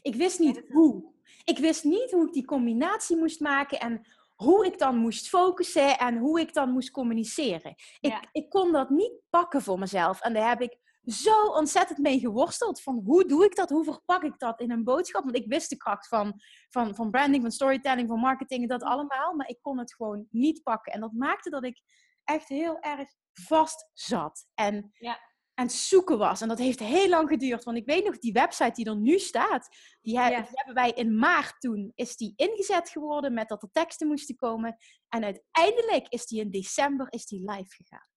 [0.03, 1.15] Ik wist niet hoe.
[1.45, 5.99] Ik wist niet hoe ik die combinatie moest maken en hoe ik dan moest focussen
[5.99, 7.75] en hoe ik dan moest communiceren.
[8.01, 10.21] Ik, ik kon dat niet pakken voor mezelf.
[10.21, 12.83] En daar heb ik zo ontzettend mee geworsteld.
[12.83, 13.71] Van hoe doe ik dat?
[13.71, 15.25] Hoe verpak ik dat in een boodschap?
[15.25, 19.35] Want ik wist de kracht van, van, van branding, van storytelling, van marketing, dat allemaal.
[19.35, 20.93] Maar ik kon het gewoon niet pakken.
[20.93, 21.83] En dat maakte dat ik
[22.25, 24.47] echt heel erg vast zat.
[24.55, 25.21] En ja.
[25.55, 26.41] aan zoeken was.
[26.41, 27.65] En dat heeft heel lang geduurd.
[27.65, 29.69] Want ik weet nog, die website die er nu staat,
[30.01, 34.37] die, hebben wij in maart toen, is die ingezet geworden met dat er teksten moesten
[34.37, 34.77] komen.
[35.09, 38.15] En uiteindelijk is die in december is die live gegaan.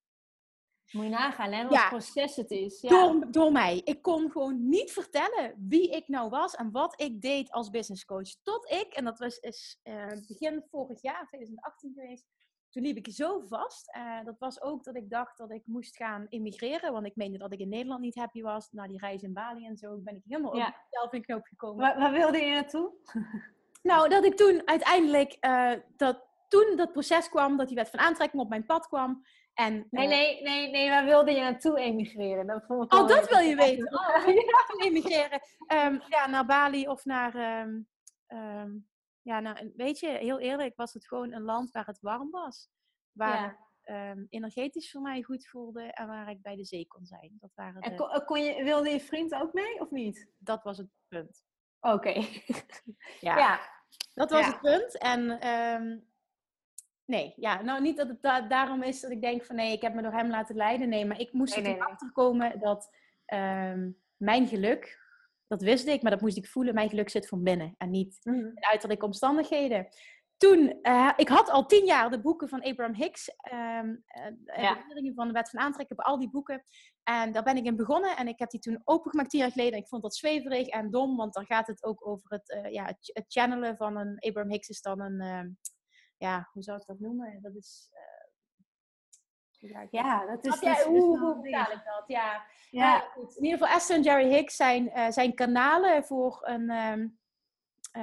[0.91, 1.67] Moet je nagaan, hè?
[1.67, 2.82] Wat proces het is.
[2.82, 2.89] Ja.
[2.89, 3.82] Door, door mij.
[3.84, 8.06] Ik kon gewoon niet vertellen wie ik nou was en wat ik deed als business
[8.06, 8.36] coach.
[8.43, 12.25] Tot ik, en dat was is, uh, begin vorig jaar, 2018 geweest,
[12.69, 13.95] toen liep ik zo vast.
[13.97, 16.93] Uh, dat was ook dat ik dacht dat ik moest gaan immigreren.
[16.93, 18.71] Want ik meende dat ik in Nederland niet happy was.
[18.71, 20.67] Na die reis in Bali en zo ben ik helemaal ja.
[20.67, 21.78] op zelf in knoop gekomen.
[21.78, 22.91] Waar, waar, wilde je naartoe?
[23.82, 25.38] nou, dat ik toen uiteindelijk...
[25.41, 29.25] Uh, dat toen dat proces kwam, dat die wet van aantrekking op mijn pad kwam.
[29.59, 32.47] En, nee, uh, nee, nee, nee, waar wilde je naartoe emigreren?
[32.47, 33.91] Dat vond ik oh, dat wil je weten.
[33.99, 35.41] Oh, naartoe emigreren.
[35.73, 37.61] Um, ja, naar Bali of naar...
[37.65, 37.87] Um,
[38.27, 38.87] um,
[39.21, 42.69] ja, nou, weet je, heel eerlijk was het gewoon een land waar het warm was.
[43.11, 44.15] Waar ja.
[44.29, 47.37] energetisch voor mij goed voelde en waar ik bij de zee kon zijn.
[47.39, 47.89] Dat waren de...
[47.89, 50.29] en kon, je, wilde je vriend ook mee of niet?
[50.37, 51.43] Dat was het punt.
[51.79, 52.13] Oké.
[53.19, 53.37] ja.
[53.37, 53.59] ja.
[54.13, 54.97] Dat was het punt.
[54.97, 55.41] En
[57.09, 59.93] Nee, ja, nou niet dat het daarom is dat ik denk van nee, ik heb
[59.93, 60.89] me door hem laten leiden.
[60.89, 62.89] Nee, maar ik moest nee, er nee, achter komen dat
[63.33, 64.99] um, mijn geluk,
[65.47, 68.19] dat wist ik, maar dat moest ik voelen, mijn geluk zit van binnen en niet
[68.23, 69.87] mm in uiterlijke omstandigheden.
[70.37, 74.03] Toen, uh, ik had al tien jaar de boeken van Abraham Hicks, um,
[74.47, 74.83] uh, ja.
[74.87, 76.63] de van de wet van aantrekken, op al die boeken.
[77.03, 79.73] En daar ben ik in begonnen en ik heb die toen opengemaakt tien jaar geleden.
[79.73, 82.71] En ik vond dat zweverig en dom, want dan gaat het ook over het, uh,
[82.71, 85.47] ja, het, channelen van een Abraham Hicks is dan een ehm,
[86.19, 87.39] ja, hoe zou ik dat noemen?
[87.41, 87.89] Dat is.
[89.62, 90.60] Uh, ja, dat is.
[90.60, 92.03] Ja, hoe, hoe vertaal ik dat?
[92.08, 92.95] Ja, ja.
[92.95, 93.36] Uh, goed.
[93.36, 96.69] In ieder geval, Esther en Jerry Hicks zijn, uh, zijn kanalen voor een.
[96.69, 97.19] Um,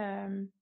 [0.01, 0.55] um,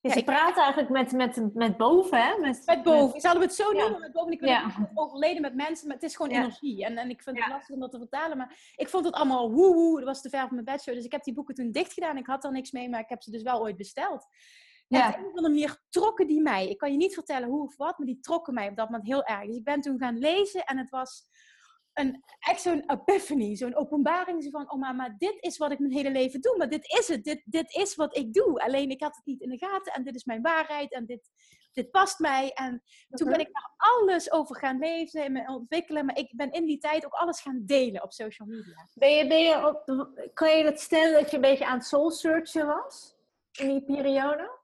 [0.00, 2.38] ja, ze praten eigenlijk met, met, met boven, hè?
[2.38, 3.20] Met, met boven.
[3.20, 4.00] Zouden we het zo noemen?
[4.00, 4.32] Met boven.
[4.32, 4.90] Ik wil ja.
[4.94, 6.84] overleden met mensen, maar het is gewoon energie.
[6.84, 8.36] En, en ik vind het lastig om dat te vertalen.
[8.36, 9.96] Maar ik vond het allemaal woe woe.
[9.96, 10.94] Dat was te ver van mijn bedshow.
[10.94, 12.16] Dus ik heb die boeken toen dicht gedaan.
[12.16, 14.26] Ik had er niks mee, maar ik heb ze dus wel ooit besteld.
[14.88, 15.08] Ja.
[15.08, 16.68] op een of andere manier trokken die mij.
[16.68, 19.08] Ik kan je niet vertellen hoe of wat, maar die trokken mij op dat moment
[19.08, 19.46] heel erg.
[19.46, 21.28] Dus ik ben toen gaan lezen en het was
[21.92, 25.78] een, echt zo'n epiphany, zo'n openbaring zo van, oh maar, maar dit is wat ik
[25.78, 28.64] mijn hele leven doe, maar dit is het, dit, dit is wat ik doe.
[28.64, 31.30] Alleen ik had het niet in de gaten en dit is mijn waarheid en dit,
[31.72, 32.52] dit past mij.
[32.52, 36.52] En toen ben ik daar alles over gaan lezen en me ontwikkelen, maar ik ben
[36.52, 38.88] in die tijd ook alles gaan delen op social media.
[38.94, 39.84] Ben je, ben je op,
[40.34, 43.14] kan je dat stellen dat je een beetje aan het soul searchen was
[43.52, 44.55] in die periode?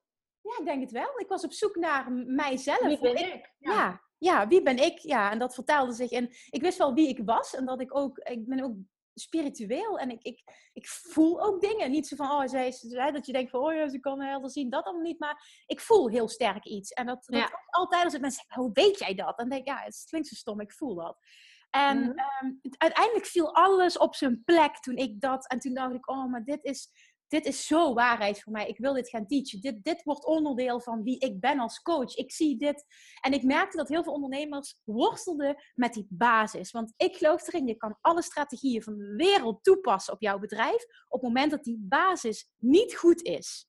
[0.53, 1.21] Ja, ik denk het wel.
[1.21, 2.87] Ik was op zoek naar mijzelf.
[2.87, 3.55] Wie ben ik?
[3.59, 4.01] Ja.
[4.19, 4.49] ja.
[4.49, 4.99] wie ben ik?
[4.99, 6.11] Ja, en dat vertelde zich.
[6.11, 8.75] En ik wist wel wie ik was en dat ik ook, ik ben ook
[9.15, 11.91] spiritueel en ik, ik, ik voel ook dingen.
[11.91, 14.51] Niet zo van, oh, zij is, dat je denkt van, oh ja, ze kan helder
[14.51, 15.19] zien, dat allemaal niet.
[15.19, 16.91] Maar ik voel heel sterk iets.
[16.91, 17.51] En dat, dat ja.
[17.71, 19.39] altijd als ik mensen zeggen, hoe weet jij dat?
[19.39, 21.19] Dan denk ik, ja, het klinkt zo stom, ik voel dat.
[21.71, 22.49] En mm -hmm.
[22.49, 25.49] um, uiteindelijk viel alles op zijn plek toen ik dat.
[25.49, 26.91] En toen dacht ik, oh, maar dit is
[27.33, 28.69] dit is zo waarheid voor mij.
[28.69, 29.61] Ik wil dit gaan teachen.
[29.61, 32.17] Dit, dit wordt onderdeel van wie ik ben als coach.
[32.17, 32.85] Ik zie dit.
[33.21, 36.71] En ik merkte dat heel veel ondernemers worstelden met die basis.
[36.71, 40.85] Want ik geloof erin, je kan alle strategieën van de wereld toepassen op jouw bedrijf.
[41.09, 43.67] Op het moment dat die basis niet goed is,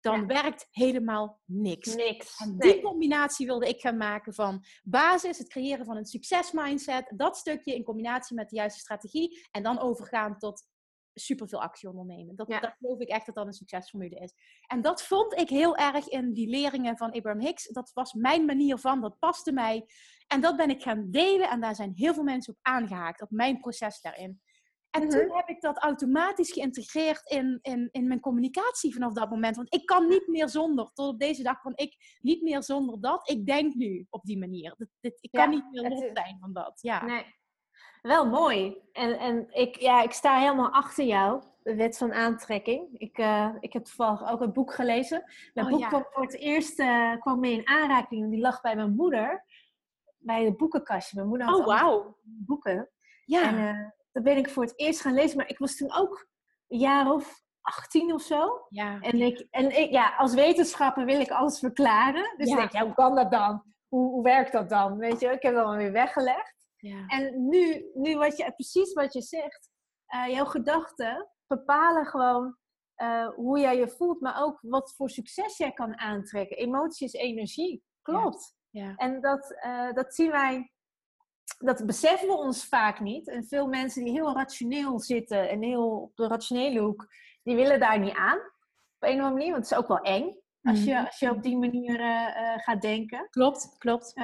[0.00, 1.94] dan werkt helemaal niks.
[1.94, 2.40] Niks.
[2.40, 7.36] En die combinatie wilde ik gaan maken van basis, het creëren van een succesmindset, dat
[7.36, 10.70] stukje in combinatie met de juiste strategie en dan overgaan tot
[11.14, 12.36] superveel actie ondernemen.
[12.36, 14.34] Dat, dat geloof ik echt dat dat een succesformule is.
[14.66, 17.68] En dat vond ik heel erg in die leringen van Abraham Hicks.
[17.68, 19.86] Dat was mijn manier van, dat paste mij.
[20.26, 23.30] En dat ben ik gaan delen en daar zijn heel veel mensen op aangehaakt, op
[23.30, 24.40] mijn proces daarin.
[24.92, 25.36] En toen mhm.
[25.36, 29.56] heb ik dat automatisch geïntegreerd in, in, in mijn communicatie vanaf dat moment.
[29.56, 33.00] Want ik kan niet meer zonder, tot op deze dag van ik niet meer zonder
[33.00, 33.30] dat.
[33.30, 34.76] Ik denk nu op die manier.
[35.00, 36.78] ik kan niet meer los zijn van dat.
[36.80, 37.04] Ja.
[37.04, 37.24] Nee.
[38.02, 38.76] Wel mooi.
[38.92, 42.88] En, en ik, ja, ik sta helemaal achter jou, de wet van aantrekking.
[42.98, 45.24] Ik, uh, ik heb toevallig ook een boek gelezen.
[45.54, 48.30] Dat oh, boek kwam voor het eerst uh, kwam mee in aanraking.
[48.30, 49.44] Die lag bij mijn moeder,
[50.18, 51.16] bij het boekenkastje.
[51.16, 52.14] Mijn moeder had oh, wow.
[52.22, 52.88] boeken.
[53.24, 53.42] Ja.
[53.42, 55.36] En, uh, dat ben ik voor het eerst gaan lezen.
[55.36, 56.28] Maar ik was toen ook
[56.68, 58.66] een jaar of 18 of zo.
[58.68, 59.00] Ja.
[59.00, 62.34] En, ik, en ik, ja, als wetenschapper wil ik alles verklaren.
[62.36, 62.56] Dus ja.
[62.56, 63.62] denk ja, hoe kan dat dan?
[63.88, 64.96] Hoe, hoe werkt dat dan?
[64.96, 66.61] Weet je, ik heb dat alweer weggelegd.
[66.82, 67.06] Ja.
[67.06, 69.70] En nu, nu wat je, precies wat je zegt,
[70.14, 72.56] uh, jouw gedachten bepalen gewoon
[72.96, 76.56] uh, hoe jij je voelt, maar ook wat voor succes jij kan aantrekken.
[76.56, 78.56] Emotie is energie, klopt.
[78.70, 78.94] Ja.
[78.96, 80.72] En dat, uh, dat zien wij
[81.58, 83.28] dat beseffen we ons vaak niet.
[83.28, 87.06] En veel mensen die heel rationeel zitten en heel op de rationele hoek,
[87.42, 88.38] die willen daar niet aan.
[88.38, 91.04] Op een of andere manier, want het is ook wel eng als je, mhm.
[91.04, 91.98] als je op die manier
[92.56, 93.28] gaat denken.
[93.30, 94.14] Klopt, klopt.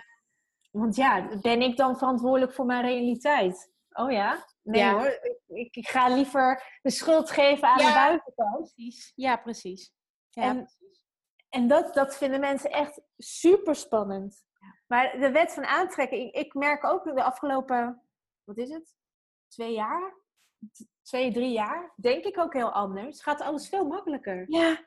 [0.70, 3.72] Want ja, ben ik dan verantwoordelijk voor mijn realiteit?
[3.90, 4.46] Oh ja?
[4.62, 8.74] Nee hoor, ik, ik, ga liever de schuld geven aan de buitenkant.
[8.74, 9.12] Precies.
[9.14, 9.92] Ja, precies.
[10.28, 11.02] Ja, en, precies.
[11.48, 14.46] en dat, dat vinden mensen echt super spannend.
[14.86, 18.02] Maar de wet van aantrekking, ik, merk ook de afgelopen,
[18.44, 18.96] wat is het?
[19.48, 20.14] Twee jaar?
[21.02, 21.92] Twee, drie jaar?
[21.96, 23.22] Denk ik ook heel anders.
[23.22, 24.44] Gaat alles veel makkelijker.
[24.48, 24.80] Ja.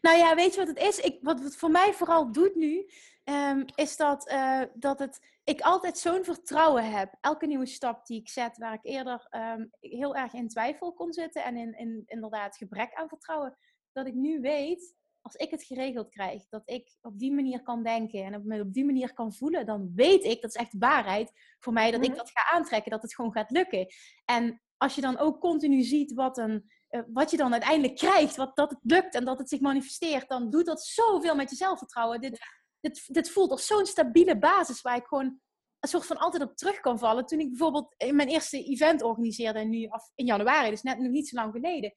[0.00, 0.98] Nou ja, weet je wat het is?
[0.98, 2.86] Ik, wat het voor mij vooral doet nu,
[3.24, 7.14] ehm, is dat, uh, dat het, ik altijd zo'n vertrouwen heb.
[7.20, 11.12] Elke nieuwe stap die ik zet, waar ik eerder um, heel erg in twijfel kon
[11.12, 13.56] zitten en in, in inderdaad gebrek aan vertrouwen,
[13.92, 17.82] dat ik nu weet, als ik het geregeld krijg, dat ik op die manier kan
[17.82, 21.72] denken en op die manier kan voelen, dan weet ik, dat is echt waarheid voor
[21.72, 22.18] mij, dat ik mhm.
[22.18, 23.86] dat ga aantrekken, dat het gewoon gaat lukken.
[24.24, 26.70] En als je dan ook continu ziet wat, een,
[27.12, 30.50] wat je dan uiteindelijk krijgt, wat, dat het lukt en dat het zich manifesteert, dan
[30.50, 32.20] doet dat zoveel met je zelfvertrouwen.
[32.20, 32.38] Dit,
[32.80, 35.40] dit, dit voelt als zo'n stabiele basis waar ik gewoon
[35.80, 37.26] een soort van altijd op terug kan vallen.
[37.26, 41.10] Toen ik bijvoorbeeld in mijn eerste event organiseerde, nu af, in januari, dus net nog
[41.10, 41.94] niet zo lang geleden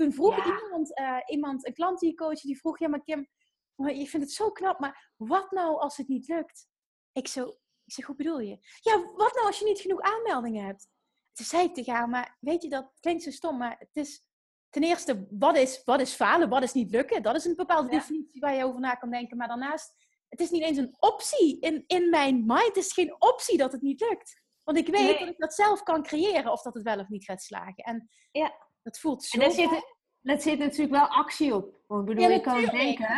[0.00, 3.28] toen vroeg iemand, uh, iemand, een klant die coach, die vroeg, ja maar Kim,
[3.76, 6.68] je vindt het zo knap, maar wat nou als het niet lukt?
[7.12, 7.48] Ik, zo,
[7.84, 8.58] ik zeg, hoe bedoel je?
[8.80, 10.88] Ja, wat nou als je niet genoeg aanmeldingen hebt?
[11.32, 14.24] Toen zei ik tegen haar, maar weet je, dat klinkt zo stom, maar het is
[14.70, 17.22] ten eerste, wat is, wat is falen, wat is niet lukken?
[17.22, 19.36] Dat is een bepaalde definitie waar je over na kan denken.
[19.36, 19.94] Maar daarnaast,
[20.28, 22.66] het is niet eens een optie in, in mijn mind.
[22.66, 24.42] Het is geen optie dat het niet lukt.
[24.64, 27.24] Want ik weet dat ik dat zelf kan creëren of dat het wel of niet
[27.24, 27.84] gaat slagen.
[27.84, 28.68] En ja.
[28.82, 29.38] Dat voelt zo.
[29.38, 31.68] En daar zit, daar zit natuurlijk wel actie op.
[31.68, 33.08] Ik bedoel, je kan denken.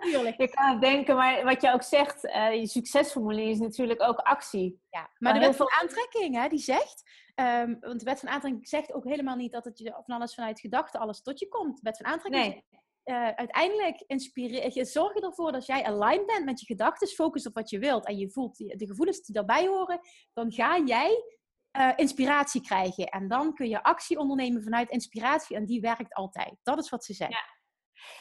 [0.00, 4.18] Natuurlijk, je kan denken, maar wat je ook zegt, uh, je succesformule is natuurlijk ook
[4.18, 4.80] actie.
[4.90, 7.02] Ja, maar, de wet van aantrekking, hè, die zegt,
[7.34, 10.34] um, want de wet van aantrekking zegt ook helemaal niet dat het je van alles
[10.34, 11.76] vanuit gedachten alles tot je komt.
[11.76, 12.82] De wet van aantrekking nee.
[13.04, 17.54] Uh, uiteindelijk inspireer je, zorg ervoor dat jij aligned bent met je gedachten, focus op
[17.54, 20.00] wat je wilt en je voelt de gevoelens die daarbij horen,
[20.32, 21.24] dan ga jij
[21.78, 23.06] uh, inspiratie krijgen.
[23.06, 25.56] En dan kun je actie ondernemen vanuit inspiratie.
[25.56, 26.54] En die werkt altijd.
[26.62, 27.36] Dat is wat ze zeggen.
[27.36, 27.52] Ja.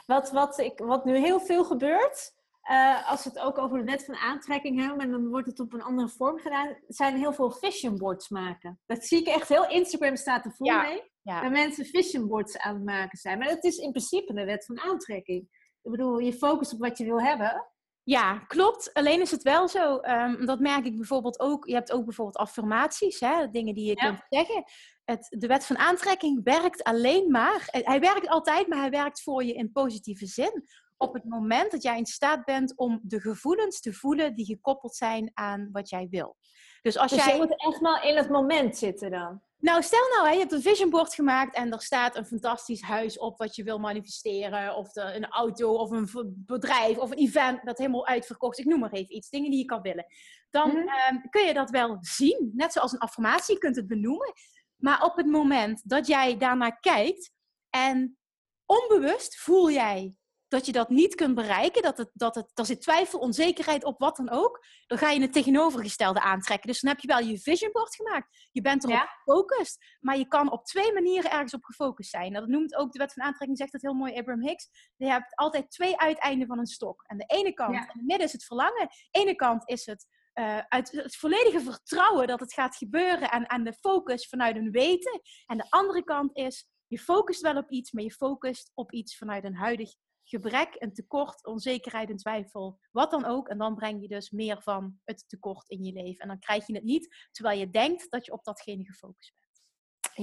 [0.05, 2.33] Wat, wat, ik, wat nu heel veel gebeurt,
[2.71, 5.59] uh, als we het ook over de wet van aantrekking hebben, en dan wordt het
[5.59, 8.79] op een andere vorm gedaan, zijn heel veel vision boards maken.
[8.85, 10.81] Dat zie ik echt heel Instagram staat er vol ja.
[10.81, 11.11] mee.
[11.21, 11.41] Ja.
[11.41, 13.37] Dat mensen vision boards aan het maken zijn.
[13.37, 15.41] Maar het is in principe de wet van aantrekking.
[15.81, 17.67] Ik bedoel, je focust op wat je wil hebben.
[18.03, 18.93] Ja, klopt.
[18.93, 21.67] Alleen is het wel zo, um, dat merk ik bijvoorbeeld ook.
[21.67, 24.63] Je hebt ook bijvoorbeeld affirmaties, hè, dingen die je kunt zeggen.
[25.03, 27.67] Het, de wet van aantrekking werkt alleen maar.
[27.67, 30.63] Eh, hij werkt altijd, maar hij werkt voor je in positieve zin.
[31.03, 34.95] Op het moment dat jij in staat bent om de gevoelens te voelen die gekoppeld
[34.95, 36.37] zijn aan wat jij wil.
[36.81, 37.33] Dus als dus jij.
[37.33, 39.41] Je moet echt maar in het moment zitten dan.
[39.57, 42.81] Nou, stel nou, hè, je hebt een vision board gemaakt en er staat een fantastisch
[42.81, 44.75] huis op wat je wil manifesteren.
[44.75, 46.09] Of de, een auto of een
[46.45, 49.65] bedrijf of een event dat helemaal uitverkocht Ik noem maar even iets, dingen die je
[49.65, 50.05] kan willen.
[50.49, 50.87] Dan mhm.
[50.87, 54.33] ehm, kun je dat wel zien, net zoals een affirmatie, je kunt het benoemen.
[54.75, 57.31] Maar op het moment dat jij daarnaar kijkt
[57.69, 58.17] en
[58.65, 60.15] onbewust voel jij
[60.53, 63.99] dat je dat niet kunt bereiken, dat het, dat het, er zit twijfel, onzekerheid op,
[63.99, 66.67] wat dan ook, dan ga je het tegenovergestelde aantrekken.
[66.67, 68.47] Dus dan heb je wel je vision board gemaakt.
[68.51, 72.33] Je bent erop gefocust, maar je kan op twee manieren ergens op gefocust zijn.
[72.33, 74.69] Dat noemt ook de wet van aantrekking, zegt dat heel mooi Abraham Hicks.
[74.95, 77.03] Je hebt altijd twee uiteinden van een stok.
[77.07, 78.87] En de ene kant, en de midden is het verlangen.
[78.87, 83.45] De ene kant is het uh, uit het volledige vertrouwen dat het gaat gebeuren en,
[83.45, 85.21] en de focus vanuit een weten.
[85.45, 89.17] En de andere kant is je focust wel op iets, maar je focust op iets
[89.17, 89.93] vanuit een huidig
[90.33, 93.47] gebrek, een tekort, onzekerheid en twijfel, wat dan ook.
[93.47, 96.19] En dan breng je dus meer van het tekort in je leven.
[96.19, 99.61] En dan krijg je het niet, terwijl je denkt dat je op datgene gefocust bent.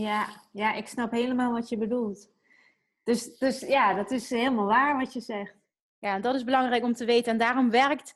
[0.05, 2.31] Ja, ja ik snap helemaal wat je bedoelt.
[3.03, 5.59] Dus, dus ja, dat is helemaal waar wat je zegt.
[5.99, 7.33] Ja, en dat is belangrijk om te weten.
[7.33, 8.15] En daarom werkt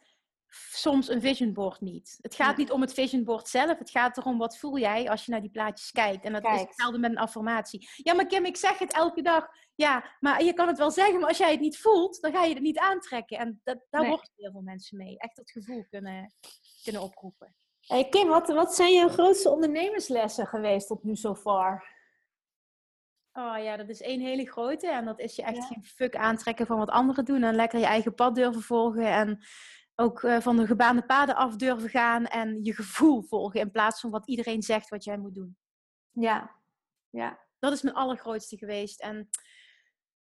[0.71, 2.19] soms een vision board niet.
[2.21, 3.79] Het gaat niet om het vision board zelf.
[3.79, 6.25] Het gaat erom wat voel jij als je naar die plaatjes kijkt.
[6.25, 7.89] En dat is hetzelfde met een affirmatie.
[7.97, 9.47] Ja, maar Kim, ik zeg het elke dag.
[9.75, 12.45] Ja, maar je kan het wel zeggen, maar als jij het niet voelt, dan ga
[12.45, 13.39] je het niet aantrekken.
[13.39, 14.11] En dat, daar nee.
[14.11, 15.19] worstelen heel veel mensen mee.
[15.19, 16.35] Echt dat gevoel kunnen,
[16.83, 17.55] kunnen oproepen.
[17.81, 21.93] Hey Kim, wat, wat zijn jouw grootste ondernemerslessen geweest tot nu zo far?
[23.33, 24.89] Oh ja, dat is één hele grote.
[24.89, 27.43] En dat is je echt geen fuck aantrekken van wat anderen doen.
[27.43, 29.07] En lekker je eigen pad durven volgen.
[29.07, 29.45] En
[29.95, 32.27] ook uh, van de gebaande paden af durven gaan.
[32.27, 35.57] En je gevoel volgen in plaats van wat iedereen zegt wat jij moet doen.
[36.11, 36.51] Ja,
[37.11, 37.43] ja.
[37.59, 39.01] Dat is mijn allergrootste geweest.
[39.01, 39.29] En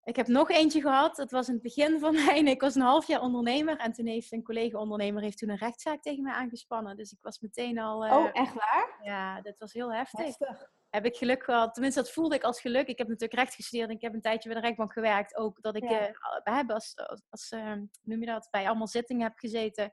[0.07, 1.17] ik heb nog eentje gehad.
[1.17, 2.47] Dat was in het begin van mijn...
[2.47, 3.77] Ik was een half jaar ondernemer.
[3.77, 6.97] En toen heeft een collega-ondernemer heeft toen een rechtszaak tegen mij aangespannen.
[6.97, 8.07] Dus ik was meteen al...
[8.07, 8.99] Uh, oh, echt waar?
[9.03, 10.25] Ja, dat was heel heftig.
[10.25, 11.75] heftig heb ik geluk gehad.
[11.75, 12.89] Tenminste, dat voelde ik als geluk.
[12.89, 15.37] Ik heb natuurlijk recht gestudeerd en ik heb een tijdje bij de rechtbank gewerkt.
[15.37, 16.11] Ook dat ik ja.
[16.45, 16.95] uh, als,
[17.29, 19.93] als uh, noem je dat, bij allemaal zittingen heb gezeten.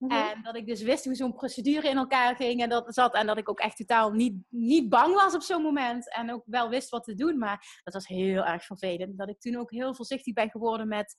[0.00, 0.12] Mhm.
[0.12, 3.14] En dat ik dus wist hoe zo'n procedure in elkaar ging en dat zat.
[3.14, 6.14] En dat ik ook echt totaal niet, niet bang was op zo'n moment.
[6.14, 7.38] En ook wel wist wat te doen.
[7.38, 9.18] Maar dat was heel erg vervelend.
[9.18, 11.16] Dat ik toen ook heel voorzichtig ben geworden met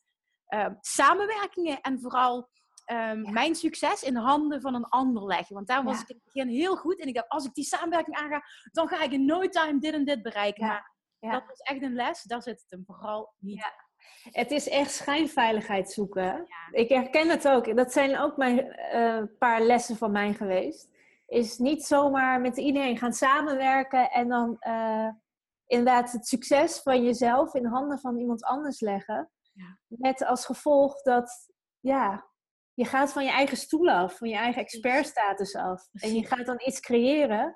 [0.53, 1.81] uh, samenwerkingen.
[1.81, 2.49] En vooral
[2.91, 5.55] um, mijn succes in de handen van een ander leggen.
[5.55, 6.01] Want daar was ja.
[6.01, 6.99] ik in het begin heel goed.
[6.99, 9.93] En ik dacht, als ik die samenwerking aanga, dan ga ik in no time dit
[9.93, 10.65] en dit bereiken.
[10.65, 12.23] Maar dat was echt een les.
[12.23, 13.89] Daar zit het hem vooral niet.
[14.31, 16.47] Het is echt schijnveiligheid zoeken.
[16.71, 17.75] Ik herken het ook.
[17.75, 20.89] Dat zijn ook mijn uh, paar lessen van mij geweest.
[21.27, 25.09] Is niet zomaar met iedereen gaan samenwerken en dan uh,
[25.65, 29.31] inderdaad het succes van jezelf in handen van iemand anders leggen.
[29.53, 29.77] Ja.
[29.87, 32.25] Met als gevolg dat ja,
[32.73, 35.87] je gaat van je eigen stoel af, van je eigen expertstatus af.
[35.91, 37.55] En je gaat dan iets creëren.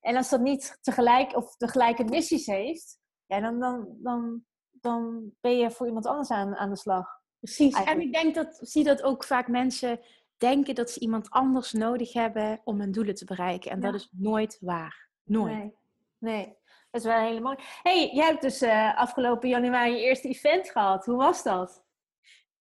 [0.00, 4.44] En als dat niet tegelijk of de gelijke missies heeft, ja, dan, dan, dan,
[4.86, 7.20] dan ben je voor iemand anders aan, aan de slag.
[7.38, 7.84] Precies.
[7.84, 10.00] En ik denk dat, zie dat ook vaak mensen
[10.36, 13.70] denken dat ze iemand anders nodig hebben om hun doelen te bereiken.
[13.70, 15.08] En dat is nooit waar.
[15.22, 15.52] Nooit.
[15.52, 15.74] Nee.
[16.18, 16.56] nee.
[16.90, 17.56] Dat is wel helemaal.
[17.82, 21.04] hey, jij hebt dus uh, afgelopen januari je eerste event gehad.
[21.04, 21.84] Hoe was dat?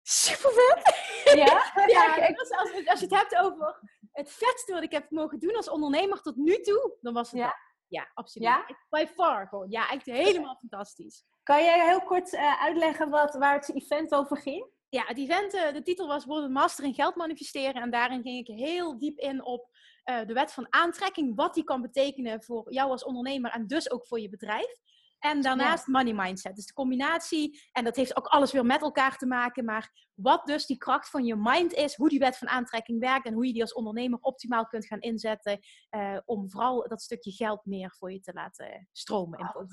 [0.02, 0.94] Super vet!
[1.36, 1.72] Ja?
[1.86, 2.50] ja, als,
[2.86, 3.80] als, je het hebt over
[4.12, 7.40] het vetste wat ik heb mogen doen als ondernemer tot nu toe, dan was het
[7.40, 7.54] ja.
[7.90, 8.48] Ja, absoluut.
[8.48, 8.66] Ja?
[8.88, 9.70] By far gewoon.
[9.70, 11.24] Ja, echt helemaal fantastisch.
[11.42, 14.66] Kan jij heel kort uh, uitleggen wat, waar het event over ging?
[14.88, 17.82] Ja, het event, uh, de titel was Worden Master in Geld Manifesteren.
[17.82, 19.68] En daarin ging ik heel diep in op
[20.04, 21.36] uh, de wet van aantrekking.
[21.36, 24.78] Wat die kan betekenen voor jou als ondernemer en dus ook voor je bedrijf.
[25.20, 26.56] En daarnaast money mindset.
[26.56, 30.46] Dus de combinatie, en dat heeft ook alles weer met elkaar te maken, maar wat
[30.46, 33.46] dus die kracht van je mind is, hoe die wet van aantrekking werkt en hoe
[33.46, 35.58] je die als ondernemer optimaal kunt gaan inzetten
[35.90, 39.66] uh, om vooral dat stukje geld meer voor je te laten stromen in oh,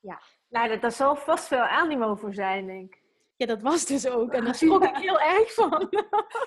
[0.00, 0.20] Ja.
[0.48, 3.03] Nou, daar zal vast veel animo voor zijn, denk ik.
[3.44, 4.32] Ja, dat was dus ook.
[4.32, 5.88] En daar schrok ik heel erg van.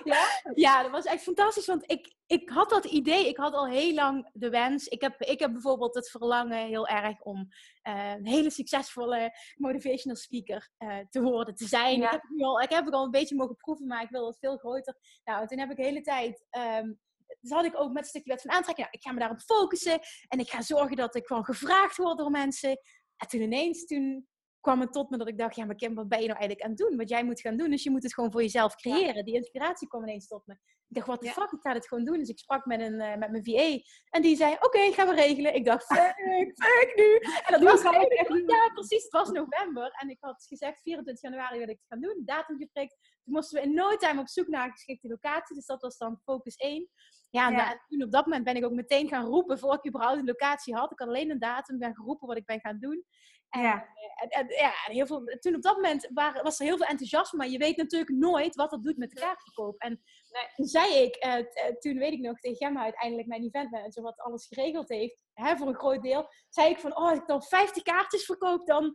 [0.03, 0.25] Ja?
[0.53, 1.65] Ja, dat was echt fantastisch.
[1.65, 3.27] Want ik, ik had dat idee.
[3.27, 4.87] Ik had al heel lang de wens.
[4.87, 7.47] Ik heb, ik heb bijvoorbeeld het verlangen heel erg om
[7.87, 12.01] uh, een hele succesvolle motivational speaker uh, te worden, te zijn.
[12.01, 14.27] Ik, heb het al, ik heb het al een beetje mogen proeven, maar ik wil
[14.27, 14.95] het veel groter.
[15.23, 16.45] Nou, toen heb ik de hele tijd...
[16.81, 16.99] Um,
[17.39, 18.87] dus had ik ook met een stukje wet van aantrekking.
[18.87, 19.99] Nou, ik ga me daarop focussen.
[20.27, 22.69] En ik ga zorgen dat ik gewoon gevraagd word door mensen.
[23.17, 24.27] En toen ineens, toen
[24.67, 26.61] kwam het tot me dat ik dacht, ja, maar Kim, wat ben je nou eigenlijk
[26.61, 26.97] aan het doen?
[26.97, 29.25] Wat jij moet gaan doen, dus je moet het gewoon voor jezelf creëren.
[29.25, 30.53] Die inspiratie kwam ineens tot me.
[30.89, 32.17] Ik dacht, wat de fuck, ik ga het gewoon doen.
[32.17, 35.07] Dus ik sprak met, een, uh, met mijn VA en die zei, oké, okay, gaan
[35.07, 35.55] we regelen.
[35.55, 36.15] Ik dacht, fuck,
[36.63, 37.15] fuck nu.
[37.45, 39.91] En dat was gewoon, ja, precies, het was november.
[40.01, 42.21] En ik had gezegd, 24 januari wil ik het gaan doen.
[42.25, 42.97] Datum geprikt.
[43.23, 45.55] Toen moesten we in no time op zoek naar een geschikte locatie.
[45.55, 46.89] Dus dat was dan focus 1.
[47.29, 50.19] Ja, en, toen op dat moment ben ik ook meteen gaan roepen, voor ik überhaupt
[50.19, 50.91] een locatie had.
[50.91, 53.05] Ik had alleen een datum, ben geroepen wat ik ben gaan doen.
[53.49, 53.87] En, ja.
[54.15, 57.37] En, en, ja, heel veel, toen op dat moment waren, was er heel veel enthousiasme,
[57.37, 59.79] maar je weet natuurlijk nooit wat dat doet met de kaartverkoop.
[59.79, 60.47] En nee.
[60.55, 64.47] toen zei ik, uh, toen weet ik nog tegen Gemma uiteindelijk mijn eventmanager, wat alles
[64.47, 67.83] geregeld heeft, hè, voor een groot deel, zei ik van, oh, als ik dan 50
[67.83, 68.85] kaartjes verkoop, dan,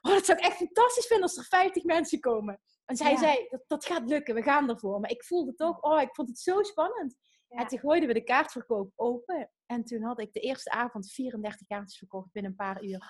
[0.00, 2.60] oh, dat zou ik echt fantastisch vinden als er 50 mensen komen.
[2.84, 5.00] En zij zei, dat, dat gaat lukken, we gaan ervoor.
[5.00, 7.16] Maar ik voelde toch, oh, ik vond het zo spannend.
[7.48, 9.50] En toen gooiden we de kaartverkoop open.
[9.66, 13.06] En toen had ik de eerste avond 34 kaartjes verkocht binnen een paar uur.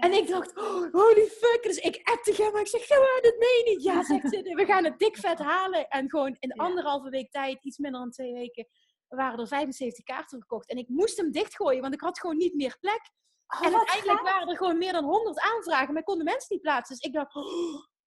[0.00, 1.60] En ik dacht, oh, holy fuck.
[1.62, 3.82] Dus ik appte hem, maar ik zeg, Gemma, dat meen je niet.
[3.82, 5.88] Ja, zegt ze, we gaan het dik vet halen.
[5.88, 8.66] En gewoon in anderhalve week tijd, iets minder dan twee weken,
[9.08, 10.68] waren er 75 kaarten verkocht.
[10.68, 13.10] En ik moest hem dichtgooien, want ik had gewoon niet meer plek.
[13.46, 16.48] Oh, en uiteindelijk waren er gewoon meer dan 100 aanvragen, maar ik kon de mensen
[16.48, 16.96] niet plaatsen.
[16.96, 17.34] Dus ik dacht,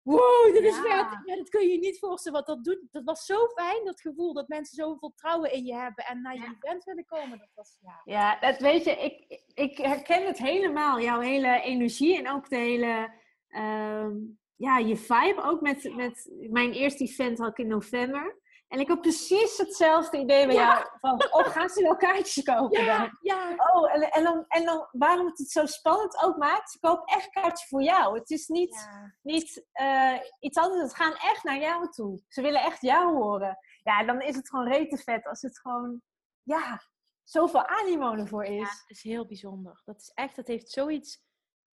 [0.03, 1.19] wow, dit is vet.
[1.25, 2.87] Ja, dat kun je je niet voorstellen wat dat doet.
[2.91, 6.35] Dat was zo fijn, dat gevoel dat mensen zoveel vertrouwen in je hebben en naar
[6.35, 7.39] je event willen komen.
[7.39, 8.01] Dat was, ja.
[8.03, 10.99] ja, dat weet je, ik, ik herken het helemaal.
[10.99, 13.13] Jouw hele energie en ook de hele,
[13.47, 14.15] ehm,
[14.55, 15.41] ja, je vibe.
[15.43, 18.41] Ook met, met mijn eerste event had ik in november.
[18.73, 20.85] En ik heb precies hetzelfde idee bij jou.
[20.99, 23.17] Van, oh, gaan ze wel kaartjes kopen ja, dan?
[23.21, 23.55] Ja.
[23.73, 26.71] Oh, en, en, dan, en dan waarom het het zo spannend ook maakt.
[26.71, 28.19] Ze kopen echt kaartjes voor jou.
[28.19, 28.89] Het is niet,
[29.21, 30.89] niet uh, iets anders.
[30.89, 32.21] Ze gaan echt naar jou toe.
[32.27, 33.57] Ze willen echt jou horen.
[33.83, 36.01] Ja, dan is het gewoon rete vet als het gewoon,
[36.43, 36.81] ja,
[37.23, 38.59] zoveel animo ervoor is.
[38.59, 39.81] Ja, het is heel bijzonder.
[39.85, 41.21] Dat is echt, dat heeft zoiets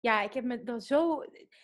[0.07, 1.23] ja, ik heb me er zo,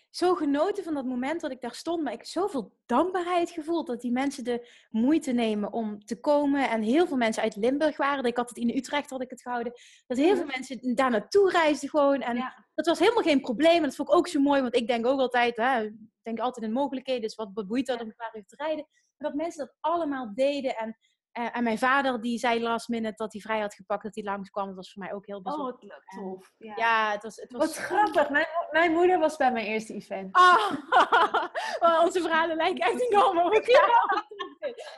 [0.10, 2.04] zo genoten van dat moment dat ik daar stond.
[2.04, 6.70] Maar ik heb zoveel dankbaarheid gevoeld dat die mensen de moeite nemen om te komen.
[6.70, 8.24] En heel veel mensen uit Limburg waren.
[8.24, 9.74] Ik had het in Utrecht had ik het gehouden.
[10.08, 12.22] Dat heel veel mensen daar naartoe reisden gewoon.
[12.22, 13.76] En dat was helemaal geen probleem.
[13.76, 14.62] En dat vond ik ook zo mooi.
[14.62, 17.22] Want ik denk ook altijd, hè, ik denk altijd in mogelijkheden.
[17.22, 18.88] Dus wat boeit dat om een paar uur te rijden.
[19.18, 20.78] Maar dat mensen dat allemaal deden.
[20.78, 20.98] En
[21.40, 24.24] uh, en mijn vader die zei last minute dat hij vrij had gepakt dat hij
[24.24, 24.68] langskwam.
[24.68, 25.74] Dat was voor mij ook heel bijzonder.
[25.74, 26.54] Oh, wat tof.
[26.58, 27.62] Ja, ja het was, het was...
[27.62, 28.30] Wat grappig.
[28.30, 30.38] Mijn, mijn moeder was bij mijn eerste event.
[31.80, 34.26] Oh, onze verhalen lijken echt enorm op elkaar.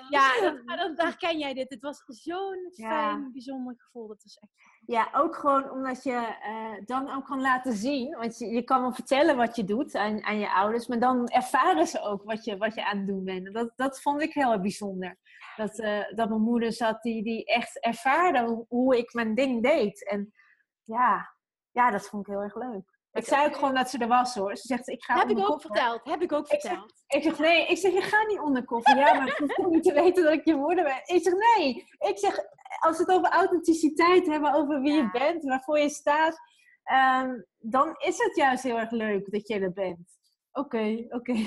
[0.10, 1.70] Ja, dat, dat, daar ken jij dit.
[1.70, 4.08] Het was zo'n fijn, bijzonder gevoel.
[4.08, 4.52] Dat was echt...
[4.86, 8.18] Ja, ook gewoon omdat je uh, dan ook kan laten zien.
[8.18, 10.88] Want je, je kan wel vertellen wat je doet aan, aan je ouders.
[10.88, 13.54] Maar dan ervaren ze ook wat je, wat je aan het doen bent.
[13.54, 15.18] Dat, dat vond ik heel bijzonder.
[15.56, 20.08] Dat, uh, dat mijn moeder zat die, die echt ervaarde hoe, ik mijn ding deed.
[20.10, 20.34] En
[20.84, 21.36] ja,
[21.72, 22.94] ja, dat vond ik heel erg leuk.
[23.12, 24.58] Ik zei ook gewoon dat ze er was hoor.
[24.58, 26.94] Ze zegt, ik ga Heb ik ook verteld, heb ik ook verteld.
[27.08, 28.96] Ik zeg, nee, ik zeg, je gaat niet onder koffie.
[28.96, 31.16] Ja, maar ik hoef niet te weten dat ik je moeder ben.
[31.16, 31.88] Ik zeg, nee.
[31.98, 32.40] Ik zeg,
[32.80, 36.40] als we het over authenticiteit hebben, over wie je bent, waarvoor je staat,
[37.24, 40.20] um, dan is het juist heel erg leuk dat je er bent.
[40.56, 41.34] Oké, oké.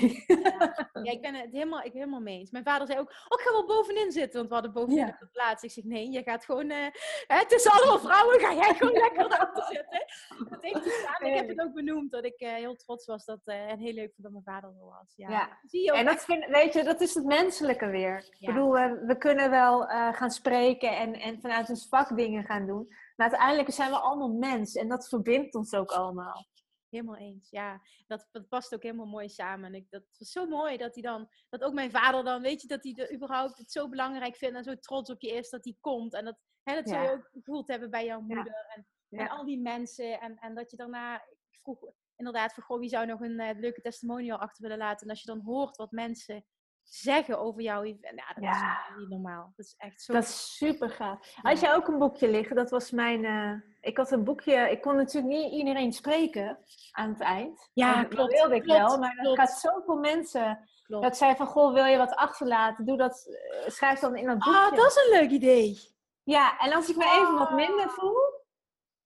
[1.03, 1.11] Ja.
[1.11, 2.51] ik ben het helemaal, ik helemaal mee eens.
[2.51, 5.17] Mijn vader zei ook, oh, ik ga wel bovenin zitten, want we hadden bovenin ja.
[5.19, 5.63] de plaats.
[5.63, 6.87] Ik zeg, nee, je gaat gewoon, uh,
[7.27, 10.05] hè, tussen allemaal vrouwen ga jij gewoon lekker te zitten.
[10.49, 11.27] Dat heeft hij gedaan.
[11.27, 13.93] Ik heb het ook benoemd, dat ik uh, heel trots was dat, uh, en heel
[13.93, 15.13] leuk vond dat mijn vader er was.
[15.15, 15.29] Ja.
[15.29, 15.57] ja.
[15.65, 18.17] Zie je ook en dat vind, weet je, dat is het menselijke weer.
[18.39, 18.71] Ik bedoel,
[19.05, 19.81] we kunnen wel
[20.11, 22.87] gaan spreken en, en vanuit ons vak dingen gaan doen.
[23.15, 26.45] Maar uiteindelijk zijn we allemaal mens en dat verbindt ons ook allemaal.
[26.89, 27.81] Helemaal eens, ja.
[28.07, 29.65] Dat, dat past ook helemaal mooi samen.
[29.65, 32.61] En ik, dat was zo mooi dat hij dan, dat ook mijn vader dan, weet
[32.61, 35.49] je, dat hij de, überhaupt het zo belangrijk vindt en zo trots op je is
[35.49, 36.13] dat hij komt.
[36.13, 39.45] En dat, hè, dat zou je ook gevoeld hebben bij jouw moeder en, en, al
[39.45, 40.19] die mensen.
[40.19, 41.15] En, en dat je daarna,
[41.49, 45.05] ik vroeg inderdaad van, goh, wie zou nog een uh, leuke testimonial achter willen laten?
[45.05, 46.45] En als je dan hoort wat mensen
[46.89, 47.87] zeggen over jou.
[47.87, 49.53] Ja, dat is niet normaal.
[49.55, 50.13] Dat is echt zo.
[50.13, 51.35] Dat is super gaaf.
[51.41, 52.55] Had jij ook een boekje liggen?
[52.55, 53.23] Dat was mijn.
[53.23, 54.71] Uh, ik had een boekje.
[54.71, 56.57] Ik kon natuurlijk niet iedereen spreken
[56.91, 57.69] aan het eind.
[57.73, 58.15] Ja, klopt.
[58.15, 58.97] Dat wilde ik wel.
[58.97, 60.69] Maar er gaat zoveel mensen.
[60.83, 61.03] Klopt.
[61.03, 62.85] Dat zei van, goh, wil je wat achterlaten?
[62.85, 64.59] Doe dat, uh, schrijf dan in dat ah, boekje.
[64.59, 65.79] Ah, dat is een leuk idee.
[66.23, 67.91] Ja, en als ik me even wat minder ah.
[67.91, 68.17] voel,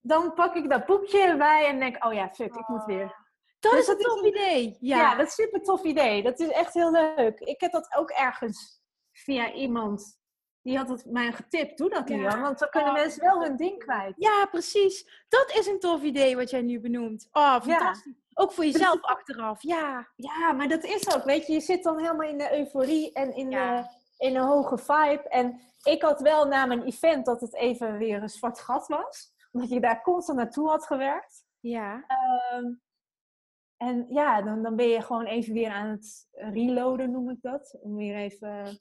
[0.01, 3.22] dan pak ik dat boekje erbij en denk, oh ja, fuck, ik moet weer.
[3.63, 4.77] Dat dus is een tof idee.
[4.79, 5.15] Ja.
[5.15, 6.23] dat is een super tof idee.
[6.23, 7.39] Dat is echt heel leuk.
[7.39, 10.21] Ik heb dat ook ergens via iemand.
[10.61, 11.77] Die had het mij getipt.
[11.77, 12.41] Doe dat, ja.
[12.41, 14.13] Want dan kunnen oh, mensen wel hun ding kwijt.
[14.17, 15.25] Ja, precies.
[15.29, 17.27] Dat is een tof idee wat jij nu benoemt.
[17.31, 18.13] Oh, fantastisch.
[18.33, 19.61] Ook voor jezelf achteraf.
[19.61, 20.07] Ja.
[20.15, 21.23] Ja, maar dat is ook.
[21.23, 23.85] Weet je, je zit dan helemaal in de euforie en in, de,
[24.17, 25.29] in een hoge vibe.
[25.29, 29.33] En ik had wel na mijn event dat het even weer een zwart gat was.
[29.51, 31.45] Omdat je daar constant naartoe had gewerkt.
[31.59, 32.05] Ja.
[32.53, 32.81] Um,
[33.77, 37.77] en ja, dan, dan ben je gewoon even weer aan het reloaden, noem ik dat.
[37.81, 38.77] Om weer even,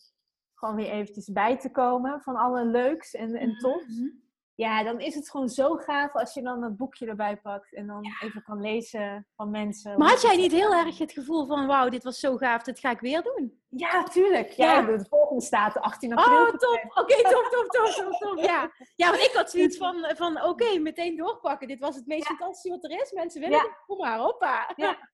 [0.55, 3.99] gewoon weer eventjes bij te komen van alle leuks en, en mhm, tofs.
[3.99, 4.09] Mhm.
[4.55, 7.87] Ja, dan is het gewoon zo gaaf als je dan dat boekje erbij pakt en
[7.87, 9.99] dan even kan lezen van mensen.
[9.99, 12.79] Maar had jij niet heel erg het gevoel van, wauw, dit was zo gaaf, dit
[12.79, 13.61] ga ik weer doen?
[13.69, 14.51] Ja, tuurlijk.
[14.51, 16.47] Ja, de volgende staat 18 april.
[16.47, 16.85] Oh, top.
[16.85, 18.39] Oké, okay, top, top, top, top, top.
[18.39, 21.69] Ja, ja want ik had zoiets van, van oké, meteen doorpakken.
[21.69, 23.13] Dit was het meest fantastische wat er is.
[23.13, 24.73] Mensen willen het, kom maar, hoppa.
[24.77, 25.11] Ja.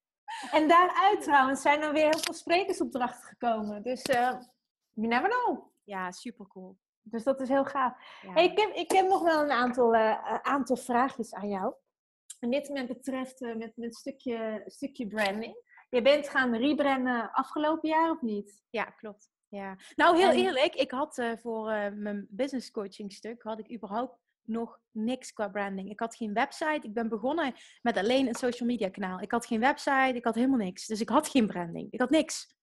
[0.50, 3.82] En daaruit trouwens zijn er weer heel veel sprekersopdrachten gekomen.
[3.82, 4.32] Dus uh,
[4.92, 5.66] you never know.
[5.84, 6.76] Ja, super cool.
[7.10, 7.92] Dus dat is heel gaaf.
[8.20, 11.74] Hey, ik, heb, ik heb nog wel een aantal, uh, aantal vraagjes aan jou.
[12.40, 15.66] En dit met betreft uh, met, met stukje, stukje branding.
[15.88, 18.62] Je bent gaan rebranden afgelopen jaar of niet?
[18.70, 19.30] Ja, klopt.
[19.48, 19.76] Ja.
[19.96, 24.80] Nou, heel eerlijk, ik had uh, voor mijn business coaching stuk, had ik überhaupt nog
[24.90, 25.90] niks qua branding.
[25.90, 26.86] Ik had geen website.
[26.86, 29.20] Ik ben begonnen met alleen een social media kanaal.
[29.20, 30.86] Ik had geen website, ik had helemaal niks.
[30.86, 31.92] Dus ik had geen branding.
[31.92, 32.56] Ik had niks.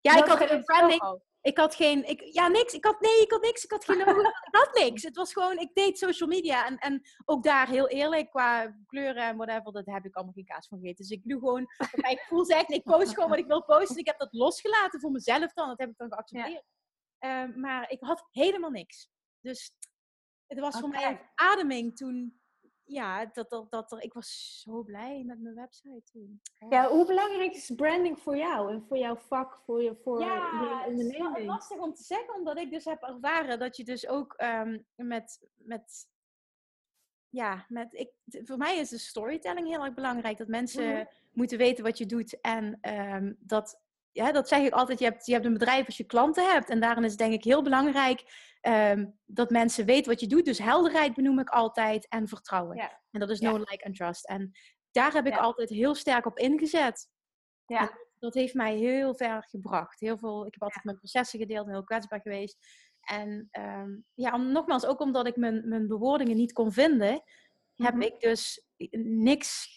[0.00, 1.20] Ja, ik had een branding.
[1.46, 2.74] Ik had geen, ik, ja, niks.
[2.74, 3.64] Ik had, nee, ik had niks.
[3.64, 4.20] Ik had geen logo.
[4.50, 5.02] ik had niks.
[5.02, 6.66] Het was gewoon, ik deed social media.
[6.66, 10.44] En, en ook daar heel eerlijk, qua kleuren en whatever, dat heb ik allemaal geen
[10.44, 11.06] kaas van gegeten.
[11.06, 11.66] Dus ik doe gewoon,
[12.10, 13.96] ik voel zeggen, ik post gewoon wat ik wil posten.
[13.96, 15.68] Ik heb dat losgelaten voor mezelf dan.
[15.68, 16.64] Dat heb ik dan geaccepteerd.
[17.18, 19.08] Ehm, maar ik had helemaal niks.
[19.40, 19.72] Dus
[20.46, 22.40] het was voor mij ademing toen
[22.86, 26.40] ja, dat, dat, dat ik was zo blij met mijn website toen.
[26.68, 30.34] Ja, hoe belangrijk is branding voor jou en voor jouw vak, voor je, voor ja,
[30.34, 31.28] je onderneming?
[31.28, 34.34] Het is lastig om te zeggen, omdat ik dus heb ervaren dat je dus ook
[34.42, 36.08] um, met, met,
[37.28, 38.10] ja, met, ik,
[38.44, 40.38] voor mij is de storytelling heel erg belangrijk.
[40.38, 41.04] Dat mensen mhm.
[41.32, 43.84] moeten weten wat je doet en um, dat
[44.16, 46.68] ja, dat zeg ik altijd, je hebt, je hebt een bedrijf als je klanten hebt.
[46.68, 48.24] En daarin is het denk ik heel belangrijk
[48.62, 50.44] um, dat mensen weten wat je doet.
[50.44, 52.78] Dus helderheid benoem ik altijd en vertrouwen.
[53.10, 54.26] En dat is no, like and trust.
[54.26, 54.52] En
[54.90, 57.08] daar heb ik altijd heel sterk op ingezet.
[57.66, 57.98] Ja.
[58.18, 60.00] dat heeft mij heel ver gebracht.
[60.00, 62.56] Heel veel, ik heb altijd mijn processen gedeeld en heel kwetsbaar geweest.
[63.00, 67.22] En um, ja, om, nogmaals, ook omdat ik mijn, mijn bewoordingen niet kon vinden,
[67.74, 68.02] heb mhm.
[68.02, 68.66] ik dus
[69.00, 69.74] niks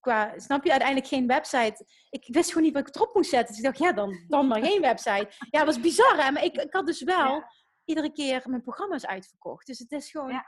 [0.00, 1.86] qua, snap je, uiteindelijk geen website.
[2.10, 3.48] Ik wist gewoon niet wat ik erop moest zetten.
[3.48, 5.28] Dus ik dacht, ja, dan, dan maar geen website.
[5.50, 6.30] Ja, dat was bizar, hè?
[6.30, 7.44] Maar ik, ik had dus wel
[7.86, 9.66] iedere keer mijn programma's uitverkocht.
[9.66, 10.30] Dus het is gewoon...
[10.30, 10.46] Ja,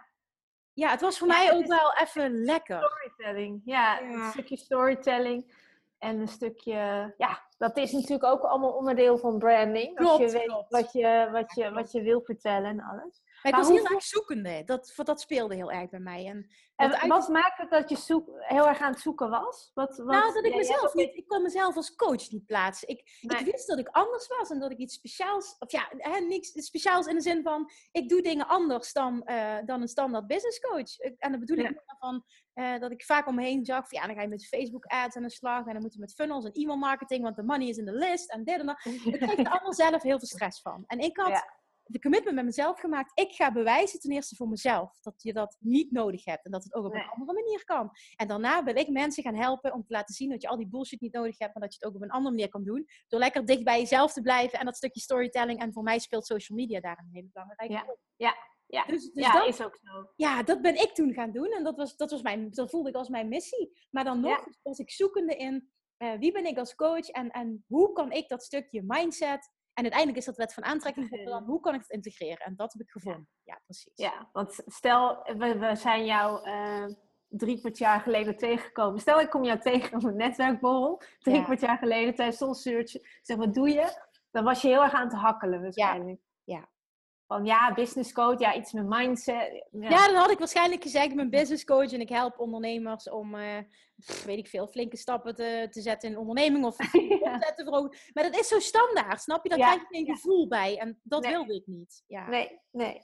[0.72, 2.82] ja het was voor mij ook wel even lekker.
[2.82, 5.66] Storytelling, ja, Een stukje storytelling.
[5.98, 9.94] En een stukje, ja, dat is natuurlijk ook allemaal onderdeel van branding.
[9.94, 13.22] Klopt, als je weet wat je, wat, je, wat je wil vertellen en alles.
[13.42, 14.62] Maar ik was heel erg zoekende.
[14.64, 16.26] Dat, dat speelde heel erg bij mij.
[16.26, 19.70] En, en wat maakte dat je zoek, heel erg aan het zoeken was?
[19.74, 21.14] Wat, wat, nou, dat ik mezelf niet...
[21.14, 22.88] Ik kon mezelf als coach niet plaatsen.
[22.88, 25.56] Ik, ik wist dat ik anders was en dat ik iets speciaals...
[25.58, 27.70] Of ja, hè, niks speciaals in de zin van...
[27.92, 30.98] Ik doe dingen anders dan, uh, dan een standaard business coach.
[30.98, 32.24] En dat bedoel ik van...
[32.54, 34.84] Uh, dat ik vaak om me heen zag van ja, dan ga je met Facebook
[34.84, 37.42] ads aan de slag en dan moeten we met funnels en e-mail marketing, want de
[37.42, 38.84] money is in de list en dit en dat.
[38.84, 40.84] Ik kreeg er allemaal zelf heel veel stress van.
[40.86, 41.44] En ik had
[41.88, 43.20] de commitment met mezelf gemaakt.
[43.20, 46.64] Ik ga bewijzen ten eerste voor mezelf dat je dat niet nodig hebt en dat
[46.64, 47.90] het ook op een andere manier kan.
[48.16, 50.68] En daarna wil ik mensen gaan helpen om te laten zien dat je al die
[50.68, 52.86] bullshit niet nodig hebt, maar dat je het ook op een andere manier kan doen.
[53.08, 55.60] Door lekker dicht bij jezelf te blijven en dat stukje storytelling.
[55.60, 57.98] En voor mij speelt social media daar een hele belangrijke rol.
[58.16, 58.34] Ja,
[58.66, 58.84] ja.
[58.84, 60.12] Dus, dus ja, dat is ook zo.
[60.16, 62.88] Ja, dat ben ik toen gaan doen en dat, was, dat, was mijn, dat voelde
[62.88, 63.86] ik als mijn missie.
[63.90, 67.64] Maar dan nog was ik zoekende in uh, wie ben ik als coach en, en
[67.66, 71.24] hoe kan ik dat stukje mindset en uiteindelijk is dat wet van aantrekking.
[71.24, 72.38] Dan, hoe kan ik het integreren?
[72.38, 73.28] En dat heb ik gevonden.
[73.42, 73.92] Ja, precies.
[73.94, 76.84] Ja, want stel, we, we zijn jou uh,
[77.28, 79.00] drie kwart jaar geleden tegengekomen.
[79.00, 81.02] Stel, ik kom jou tegen op een netwerkborrel.
[81.18, 84.06] Drie kwart jaar geleden tijdens Soul Zeg, wat doe je?
[84.30, 86.20] Dan was je heel erg aan het hakkelen waarschijnlijk.
[86.44, 86.56] Ja.
[86.56, 86.68] ja.
[87.28, 89.66] Van ja, business coach, ja, iets met mindset.
[89.70, 89.88] Ja.
[89.88, 93.34] ja, dan had ik waarschijnlijk gezegd, ik ben business coach en ik help ondernemers om,
[93.34, 93.58] uh,
[94.24, 97.96] weet ik veel, flinke stappen te, te zetten in onderneming of omzet te verhogen.
[98.12, 99.48] Maar dat is zo standaard, snap je?
[99.48, 102.04] Daar krijg je geen gevoel bij en dat wilde ik niet.
[102.06, 102.28] Ja.
[102.28, 103.00] Nee, nee.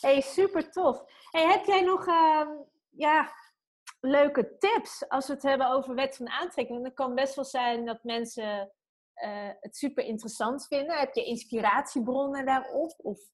[0.00, 1.04] hey, super tof.
[1.30, 2.48] Hey, heb jij nog uh,
[2.90, 3.32] ja,
[4.00, 6.78] leuke tips als we het hebben over wet van aantrekking?
[6.78, 8.72] Want het kan best wel zijn dat mensen
[9.24, 10.98] uh, het super interessant vinden.
[10.98, 12.94] Heb je inspiratiebronnen daarop?
[12.96, 13.32] Of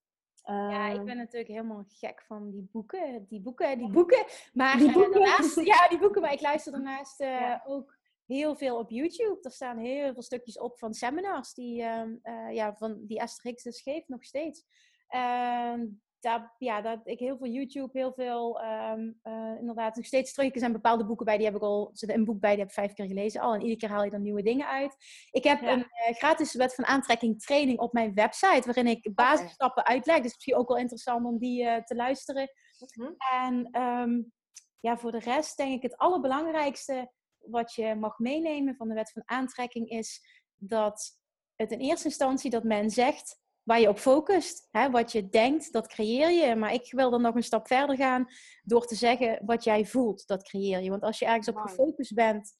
[0.54, 1.04] ja, ik ehm.
[1.04, 3.26] ben natuurlijk helemaal gek van die boeken.
[3.28, 4.24] Die boeken, die boeken.
[4.52, 5.20] Maar die boeken.
[5.20, 6.22] daarnaast, ja, die boeken.
[6.22, 9.38] Maar ik luister daarnaast uh, ook heel veel op YouTube.
[9.42, 13.44] Er staan heel veel stukjes op van seminars die, uh, uh, ja, van, die Esther
[13.50, 14.64] Hicks dus geeft nog steeds.
[15.08, 15.86] Ehm,
[16.20, 20.52] dat, ja, dat ik heel veel YouTube, heel veel um, uh, inderdaad nog steeds terug.
[20.52, 22.74] Er zijn bepaalde boeken bij, die heb ik al, een boek bij, die heb ik
[22.74, 23.54] vijf keer gelezen al.
[23.54, 24.96] En iedere keer haal je dan nieuwe dingen uit.
[25.30, 29.86] Ik heb een uh, gratis wet van aantrekking training op mijn website, waarin ik basisstappen
[29.86, 30.16] uitleg.
[30.16, 32.50] Dus misschien ook wel interessant om die uh, te luisteren.
[32.78, 33.10] -huh.
[33.32, 34.32] En um,
[34.80, 39.12] ja, voor de rest denk ik het allerbelangrijkste wat je mag meenemen van de wet
[39.12, 40.20] van aantrekking is
[40.56, 41.18] dat
[41.56, 43.38] het in eerste instantie dat men zegt
[43.70, 44.68] waar je op focust.
[44.70, 44.90] Hè?
[44.90, 46.56] Wat je denkt, dat creëer je.
[46.56, 48.26] Maar ik wil dan nog een stap verder gaan
[48.62, 50.90] door te zeggen wat jij voelt, dat creëer je.
[50.90, 52.58] Want als je ergens op gefocust bent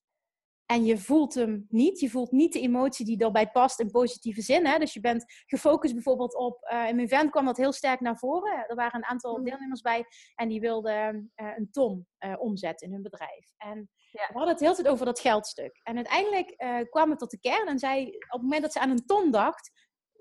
[0.66, 4.42] en je voelt hem niet, je voelt niet de emotie die daarbij past in positieve
[4.42, 4.66] zin.
[4.66, 4.78] Hè?
[4.78, 8.18] Dus je bent gefocust bijvoorbeeld op, uh, in mijn event kwam dat heel sterk naar
[8.18, 8.64] voren.
[8.68, 9.44] Er waren een aantal mhm.
[9.44, 10.04] deelnemers bij
[10.34, 13.52] en die wilden uh, een ton uh, omzet in hun bedrijf.
[13.56, 14.26] En ja.
[14.26, 15.80] we hadden het heel tijd over dat geldstuk.
[15.82, 16.56] En uiteindelijk
[16.90, 19.30] kwam het tot de kern en zei, op het moment dat ze aan een ton
[19.30, 19.70] dacht,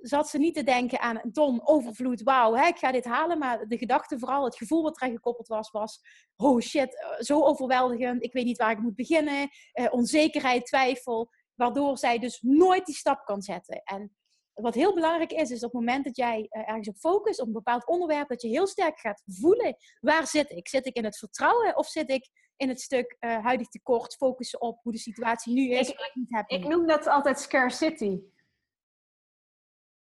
[0.02, 3.38] zat ze niet te denken aan een ton overvloed, wauw, hè, ik ga dit halen.
[3.38, 6.02] Maar de gedachte, vooral het gevoel wat eraan gekoppeld was, was,
[6.36, 11.30] oh shit, eh, zo overweldigend, ik weet niet waar ik moet beginnen, eh, onzekerheid, twijfel,
[11.56, 13.82] waardoor zij dus nooit die stap kan zetten.
[13.84, 14.14] En
[14.54, 17.48] wat heel belangrijk is, is op het moment dat jij uh, ergens op focust, op
[17.48, 20.68] een bepaald onderwerp, dat je heel sterk gaat voelen, waar zit ik?
[20.68, 24.62] Zit ik in het vertrouwen of zit ik in het stuk uh, huidig tekort, focussen
[24.62, 25.90] op hoe de situatie nu is?
[25.90, 28.20] Ik, ik, ik noem dat altijd scarcity.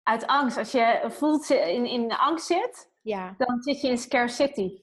[0.03, 0.57] Uit angst.
[0.57, 3.35] Als je voelt in, in angst zit, ja.
[3.37, 4.81] dan zit je in scarcity.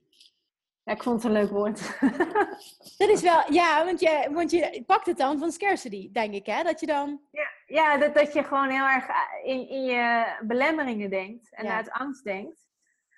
[0.82, 1.98] Ja, ik vond het een leuk woord.
[2.98, 6.46] Dat is wel, ja, want je, want je pakt het dan van scarcity, denk ik,
[6.46, 6.62] hè?
[6.62, 7.20] Dat je dan...
[7.30, 9.06] Ja, ja dat, dat je gewoon heel erg
[9.44, 12.68] in, in je belemmeringen denkt en uit angst denkt.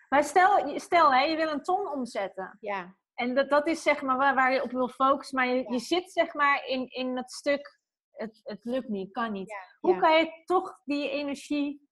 [0.09, 2.57] Maar stel, stel hè, je wil een ton omzetten.
[2.61, 2.97] Ja.
[3.15, 5.37] En dat, dat is zeg maar waar, waar je op wil focussen.
[5.37, 7.81] Maar je, je zit zeg maar in, in dat stuk,
[8.13, 9.55] het, het lukt niet, kan niet.
[9.81, 11.91] Hoe kan je toch die energie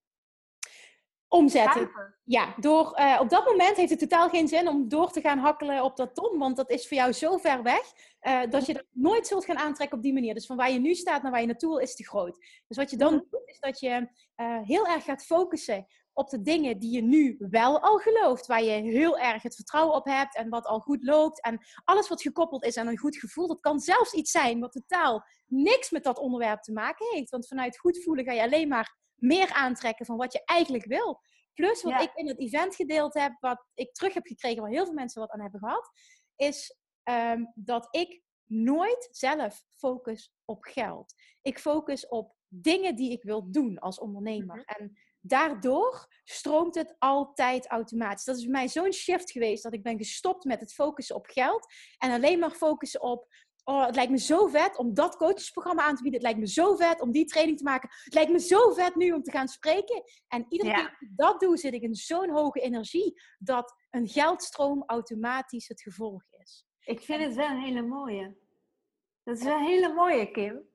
[1.30, 1.90] omzetten.
[2.24, 5.38] Ja, door, uh, op dat moment heeft het totaal geen zin om door te gaan
[5.38, 8.72] hakkelen op dat ton, want dat is voor jou zo ver weg uh, dat je
[8.72, 10.34] dat nooit zult gaan aantrekken op die manier.
[10.34, 12.38] Dus van waar je nu staat naar waar je naartoe wil, is te groot.
[12.68, 13.24] Dus wat je dan mhm.
[13.30, 17.36] doet, is dat je uh, heel erg gaat focussen op de dingen die je nu
[17.38, 21.04] wel al gelooft, waar je heel erg het vertrouwen op hebt en wat al goed
[21.04, 23.46] loopt en alles wat gekoppeld is aan een goed gevoel.
[23.46, 27.46] Dat kan zelfs iets zijn wat totaal niks met dat onderwerp te maken heeft, want
[27.46, 31.20] vanuit goed voelen ga je alleen maar meer aantrekken van wat je eigenlijk wil.
[31.54, 34.84] Plus wat ik in het event gedeeld heb, wat ik terug heb gekregen, waar heel
[34.84, 35.90] veel mensen wat aan hebben gehad,
[36.36, 41.14] is ehm, dat ik nooit zelf focus op geld.
[41.42, 44.56] Ik focus op dingen die ik wil doen als ondernemer.
[44.56, 44.80] Mhm.
[44.80, 48.24] En daardoor stroomt het altijd automatisch.
[48.24, 51.26] Dat is bij mij zo'n shift geweest dat ik ben gestopt met het focussen op
[51.26, 51.66] geld
[51.98, 53.26] en alleen maar focussen op
[53.70, 56.20] Oh, het lijkt me zo vet om dat coachesprogramma aan te bieden.
[56.20, 57.88] Het lijkt me zo vet om die training te maken.
[58.04, 60.02] Het lijkt me zo vet nu om te gaan spreken.
[60.28, 64.08] En iedere keer dat ik dat doe, zit ik in zo'n hoge energie dat een
[64.08, 66.66] geldstroom automatisch het gevolg is.
[66.80, 68.36] Ik vind het wel een hele mooie.
[69.22, 70.68] Dat is wel een hele mooie, Kim.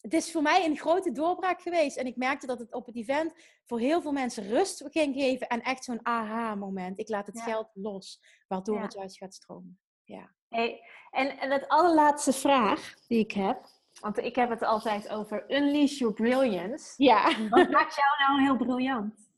[0.00, 1.96] Het is voor mij een grote doorbraak geweest.
[1.96, 5.46] En ik merkte dat het op het event voor heel veel mensen rust ging geven.
[5.46, 6.98] En echt zo'n aha-moment.
[6.98, 9.80] Ik laat het geld los, waardoor het juist gaat stromen.
[10.10, 10.30] Ja.
[10.48, 13.66] Hey, en, en het allerlaatste vraag die ik heb,
[14.00, 16.94] want ik heb het altijd over unleash your brilliance.
[16.96, 17.48] Ja.
[17.48, 19.28] Wat maakt jou nou heel briljant?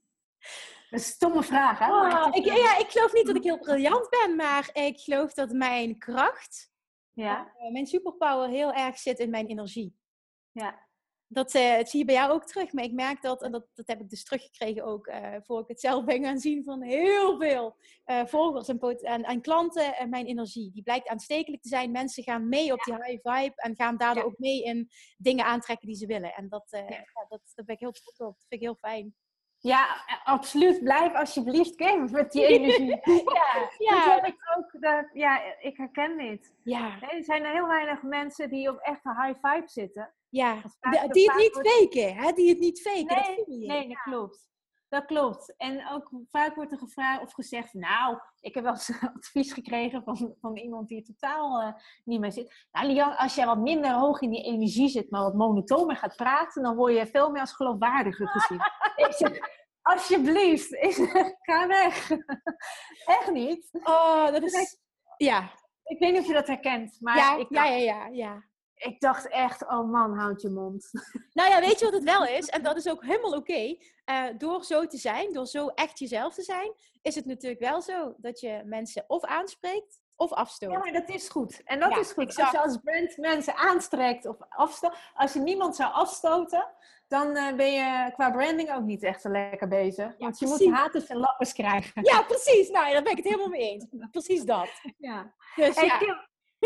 [0.90, 1.86] Een stomme vraag, hè?
[1.86, 5.50] Oh, ik, ja, ik geloof niet dat ik heel briljant ben, maar ik geloof dat
[5.50, 6.72] mijn kracht,
[7.12, 7.52] ja.
[7.60, 9.96] Uh, mijn superpower heel erg zit in mijn energie.
[10.52, 10.90] Ja
[11.32, 12.72] dat, uh, zie je bij jou ook terug.
[12.72, 15.68] Maar ik merk dat, en dat, dat heb ik dus teruggekregen ook uh, voor ik
[15.68, 17.76] het zelf ben gaan zien van heel veel
[18.06, 20.70] uh, volgers en, en, en, klanten en mijn energie.
[20.72, 21.90] Die blijkt aanstekelijk te zijn.
[21.90, 25.86] Mensen gaan mee op die high vibe en gaan daardoor ook mee in dingen aantrekken
[25.86, 26.34] die ze willen.
[26.34, 27.26] En dat, ja.
[27.28, 28.34] dat, dat ben ik heel trots op.
[28.34, 29.14] Dat vind ik heel fijn.
[29.58, 30.82] Ja, absoluut.
[30.82, 33.00] Blijf alsjeblieft Kim met die energie.
[33.34, 34.16] ja, ja.
[34.16, 34.80] Dat ik ook.
[34.80, 36.54] Dat, ja, ik herken dit.
[36.62, 37.00] Ja.
[37.00, 40.14] Er zijn er heel weinig mensen die op echt een high vibe zitten.
[40.32, 40.62] Ja,
[41.08, 42.32] die het niet faken, hè?
[42.32, 43.04] Die het niet faken.
[43.04, 44.50] Nee, dat, nee, dat klopt.
[44.88, 45.54] Dat klopt.
[45.56, 50.02] En ook vaak wordt er gevraagd of gezegd, nou, ik heb wel eens advies gekregen
[50.02, 51.72] van, van iemand die totaal uh,
[52.04, 52.66] niet meer zit.
[52.72, 56.16] Nou, Lian, als jij wat minder hoog in die energie zit, maar wat monotoner gaat
[56.16, 58.60] praten, dan word je veel meer als geloofwaardiger gezien.
[59.06, 59.38] ik zeg,
[59.82, 60.76] alsjeblieft,
[61.40, 62.10] ga weg.
[63.18, 63.68] Echt niet.
[63.72, 64.78] Oh, dat is...
[65.16, 65.50] Ja.
[65.84, 67.16] Ik weet niet of je dat herkent, maar...
[67.16, 68.50] Ja, ik ja, ja, ja, ja
[68.82, 70.90] ik dacht echt, oh man, houd je mond.
[71.32, 72.48] Nou ja, weet je wat het wel is?
[72.48, 73.76] En dat is ook helemaal oké.
[74.04, 76.72] Eh, door zo te zijn, door zo echt jezelf te zijn,
[77.02, 80.70] is het natuurlijk wel zo dat je mensen of aanspreekt of afstoot.
[80.70, 81.60] Ja, maar dat is goed.
[81.64, 82.38] En dat is goed.
[82.38, 86.66] Als je als brand mensen aanstrekt of afstoot, als je niemand zou afstoten,
[87.08, 90.14] dan uh, ben je qua branding ook niet echt zo lekker bezig.
[90.18, 92.04] want je moet haters en lappers krijgen.
[92.04, 92.70] Ja, precies.
[92.70, 93.86] Nou, daar ben ik het helemaal mee eens.
[94.10, 94.68] Precies dat.
[94.98, 95.34] Ja.
[95.56, 95.98] Dus, ja.
[95.98, 96.16] Kim,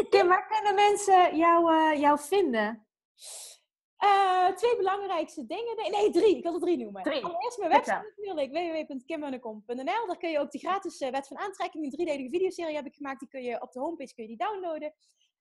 [0.33, 2.87] waar kunnen mensen jou, uh, jou vinden?
[4.05, 5.77] Uh, twee belangrijkste dingen.
[5.77, 6.37] Nee, nee, drie.
[6.37, 7.03] Ik wil er drie noemen.
[7.03, 7.25] Drie.
[7.25, 10.07] Allereerst mijn website natuurlijk, www.kimmunnekom.nl.
[10.07, 12.95] Daar kun je ook de gratis uh, wet van aantrekking, een driedelige videoserie heb ik
[12.95, 13.21] gemaakt.
[13.21, 14.95] Die kun je op de homepage kun je die downloaden.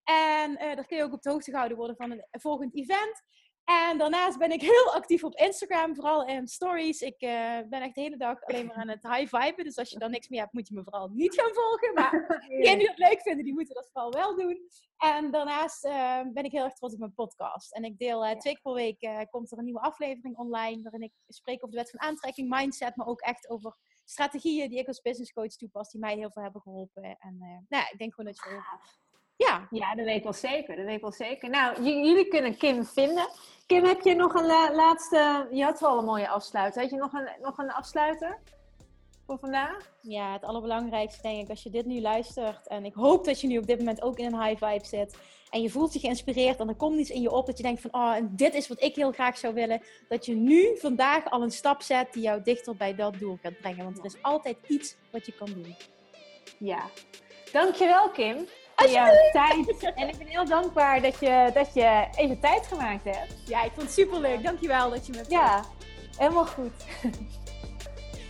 [0.03, 3.22] En daar kun je ook op de hoogte gehouden worden van een volgend event.
[3.66, 7.01] En daarnaast ben ik heel actief op Instagram, vooral in stories.
[7.01, 9.63] Ik uh, ben echt de hele dag alleen maar aan het high viben.
[9.63, 11.93] Dus als je dan niks meer hebt, moet je me vooral niet gaan volgen.
[11.93, 12.11] Maar
[12.47, 14.59] degenen die dat leuk vinden, die moeten dat vooral wel doen.
[14.97, 17.74] En daarnaast uh, ben ik heel erg trots op mijn podcast.
[17.74, 20.82] En ik deel uh, twee keer per week komt er een nieuwe aflevering online.
[20.82, 24.80] Waarin ik spreek over de wet van aantrekking, mindset, maar ook echt over strategieën die
[24.80, 25.91] ik als business coach toepas.
[25.91, 27.18] Die mij heel veel hebben geholpen.
[27.20, 28.61] En nou ik denk gewoon dat je
[29.38, 29.67] ja.
[29.69, 30.75] ja, dat weet ik wel zeker.
[30.75, 31.49] Dat weet ik wel zeker.
[31.49, 33.27] Nou, jullie kunnen Kim vinden.
[33.67, 35.47] Kim, heb je nog een laatste...
[35.51, 36.81] Je had wel een mooie afsluiter.
[36.81, 38.39] Heb je nog een, nog een afsluiter
[39.25, 39.91] voor vandaag?
[40.01, 42.67] Ja, het allerbelangrijkste denk ik, als je dit nu luistert...
[42.67, 45.17] en ik hoop dat je nu op dit moment ook in een high vibe zit...
[45.49, 47.81] en je voelt je geïnspireerd en er komt iets in je op dat je denkt
[47.81, 47.93] van...
[47.93, 49.81] oh, en dit is wat ik heel graag zou willen.
[50.07, 53.59] Dat je nu, vandaag, al een stap zet die jou dichter bij dat doel gaat
[53.59, 53.83] brengen.
[53.83, 55.75] Want er is altijd iets wat je kan doen.
[56.59, 56.89] Ja.
[57.51, 59.91] Dankjewel, Kim voor jouw tijd.
[59.95, 63.34] En ik ben heel dankbaar dat je, dat je even tijd gemaakt hebt.
[63.45, 64.43] Ja, ik vond het superleuk.
[64.43, 65.63] Dankjewel dat je me Ja.
[66.17, 66.71] Helemaal goed.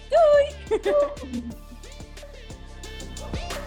[0.10, 0.82] Doei!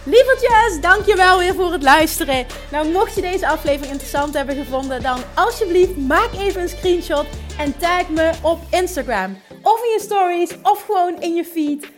[0.05, 2.47] Lievertjes, dankjewel weer voor het luisteren.
[2.71, 7.27] Nou, mocht je deze aflevering interessant hebben gevonden, dan alsjeblieft maak even een screenshot
[7.59, 9.37] en tag me op Instagram.
[9.63, 11.98] Of in je stories, of gewoon in je feed.